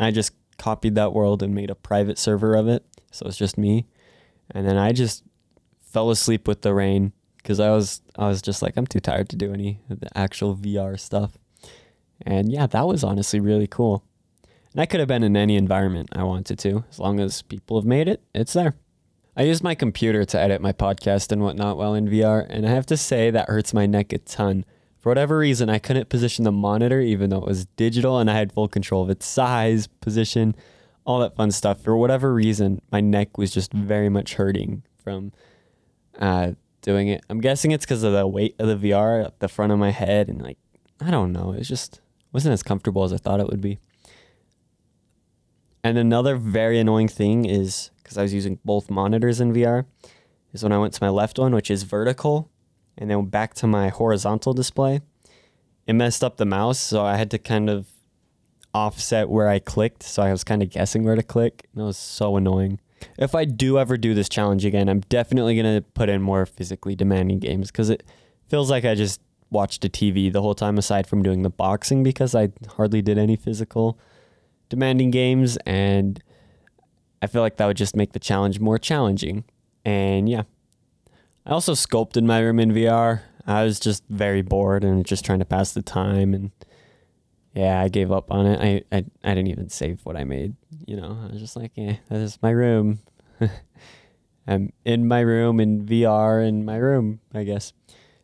[0.00, 2.84] I just copied that world and made a private server of it.
[3.12, 3.86] So it's just me.
[4.50, 5.22] And then I just
[5.80, 9.28] fell asleep with the rain because I was I was just like I'm too tired
[9.28, 11.38] to do any of the actual VR stuff.
[12.22, 14.04] And yeah, that was honestly really cool.
[14.72, 16.84] And I could have been in any environment I wanted to.
[16.90, 18.74] As long as people have made it, it's there.
[19.36, 22.70] I use my computer to edit my podcast and whatnot while in VR, and I
[22.70, 24.64] have to say that hurts my neck a ton.
[24.98, 28.34] For whatever reason, I couldn't position the monitor even though it was digital and I
[28.34, 30.56] had full control of its size, position,
[31.04, 31.82] all that fun stuff.
[31.82, 35.32] For whatever reason, my neck was just very much hurting from
[36.18, 37.24] uh, doing it.
[37.28, 39.90] I'm guessing it's because of the weight of the VR at the front of my
[39.90, 40.58] head and like
[41.00, 41.52] I don't know.
[41.52, 42.00] It just
[42.36, 43.78] wasn't as comfortable as I thought it would be.
[45.82, 49.86] And another very annoying thing is because I was using both monitors in VR,
[50.52, 52.50] is when I went to my left one, which is vertical,
[52.98, 55.00] and then back to my horizontal display,
[55.86, 56.78] it messed up the mouse.
[56.78, 57.86] So I had to kind of
[58.74, 60.02] offset where I clicked.
[60.02, 61.66] So I was kind of guessing where to click.
[61.72, 62.80] And it was so annoying.
[63.18, 66.44] If I do ever do this challenge again, I'm definitely going to put in more
[66.44, 68.02] physically demanding games because it
[68.50, 72.02] feels like I just watched a TV the whole time aside from doing the boxing
[72.02, 73.98] because I hardly did any physical
[74.68, 76.22] demanding games, and
[77.22, 79.44] I feel like that would just make the challenge more challenging.
[79.84, 80.42] And yeah,
[81.44, 83.22] I also sculpted my room in VR.
[83.46, 86.50] I was just very bored and just trying to pass the time, and
[87.54, 88.60] yeah, I gave up on it.
[88.60, 90.56] I I, I didn't even save what I made.
[90.86, 93.00] You know, I was just like, yeah, that is my room.
[94.48, 97.72] I'm in my room in VR in my room, I guess.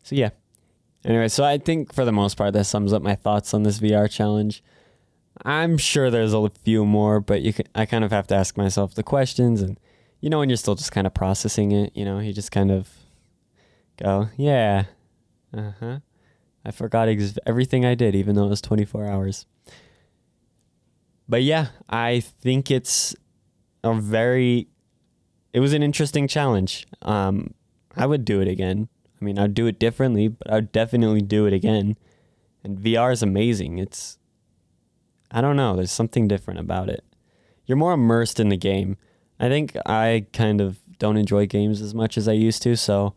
[0.02, 0.30] So yeah.
[1.04, 3.80] Anyway, so I think for the most part that sums up my thoughts on this
[3.80, 4.62] VR challenge.
[5.44, 8.56] I'm sure there's a few more, but you can, I kind of have to ask
[8.56, 9.80] myself the questions, and
[10.20, 12.70] you know, when you're still just kind of processing it, you know, you just kind
[12.70, 12.88] of
[13.96, 14.84] go, yeah,
[15.56, 15.98] uh huh.
[16.64, 19.46] I forgot ex- everything I did, even though it was 24 hours.
[21.28, 23.16] But yeah, I think it's
[23.82, 24.68] a very,
[25.52, 26.86] it was an interesting challenge.
[27.02, 27.54] Um,
[27.96, 28.88] I would do it again.
[29.22, 31.96] I mean, I'd do it differently, but I'd definitely do it again.
[32.64, 33.78] And VR is amazing.
[33.78, 34.18] It's
[35.30, 35.76] I don't know.
[35.76, 37.04] There's something different about it.
[37.64, 38.96] You're more immersed in the game.
[39.38, 43.14] I think I kind of don't enjoy games as much as I used to, so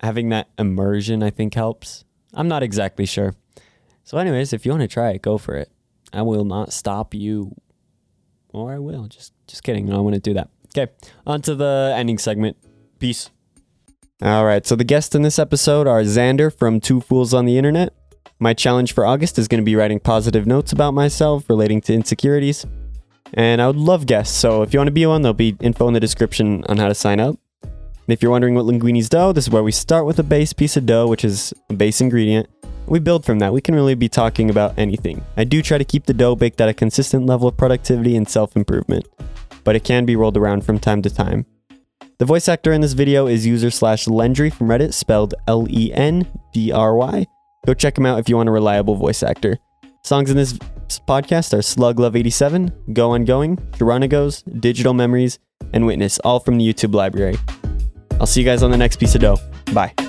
[0.00, 2.04] having that immersion I think helps.
[2.34, 3.34] I'm not exactly sure.
[4.02, 5.70] So anyways, if you want to try it, go for it.
[6.12, 7.54] I will not stop you.
[8.52, 9.06] Or I will.
[9.06, 9.86] Just just kidding.
[9.86, 10.50] No, I want to do that.
[10.76, 10.92] Okay.
[11.24, 12.56] On to the ending segment.
[12.98, 13.30] Peace.
[14.22, 14.66] All right.
[14.66, 17.92] So the guests in this episode are Xander from Two Fools on the Internet,
[18.40, 21.94] my challenge for August is going to be writing positive notes about myself relating to
[21.94, 22.66] insecurities.
[23.32, 25.88] And I would love guests, so if you want to be one, there'll be info
[25.88, 27.36] in the description on how to sign up.
[27.62, 27.72] And
[28.08, 30.76] if you're wondering what Linguini's dough, this is where we start with a base piece
[30.76, 32.48] of dough, which is a base ingredient.
[32.86, 33.52] We build from that.
[33.52, 35.24] We can really be talking about anything.
[35.36, 38.28] I do try to keep the dough baked at a consistent level of productivity and
[38.28, 39.08] self improvement,
[39.64, 41.46] but it can be rolled around from time to time.
[42.18, 45.92] The voice actor in this video is user slash Lendry from Reddit, spelled L E
[45.92, 47.26] N D R Y.
[47.66, 49.58] Go check him out if you want a reliable voice actor.
[50.04, 50.52] Songs in this
[51.08, 55.38] podcast are Slug Love 87, Go On Going, Geronigos, Digital Memories,
[55.72, 57.36] and Witness, all from the YouTube library.
[58.20, 59.38] I'll see you guys on the next piece of dough.
[59.72, 60.03] Bye.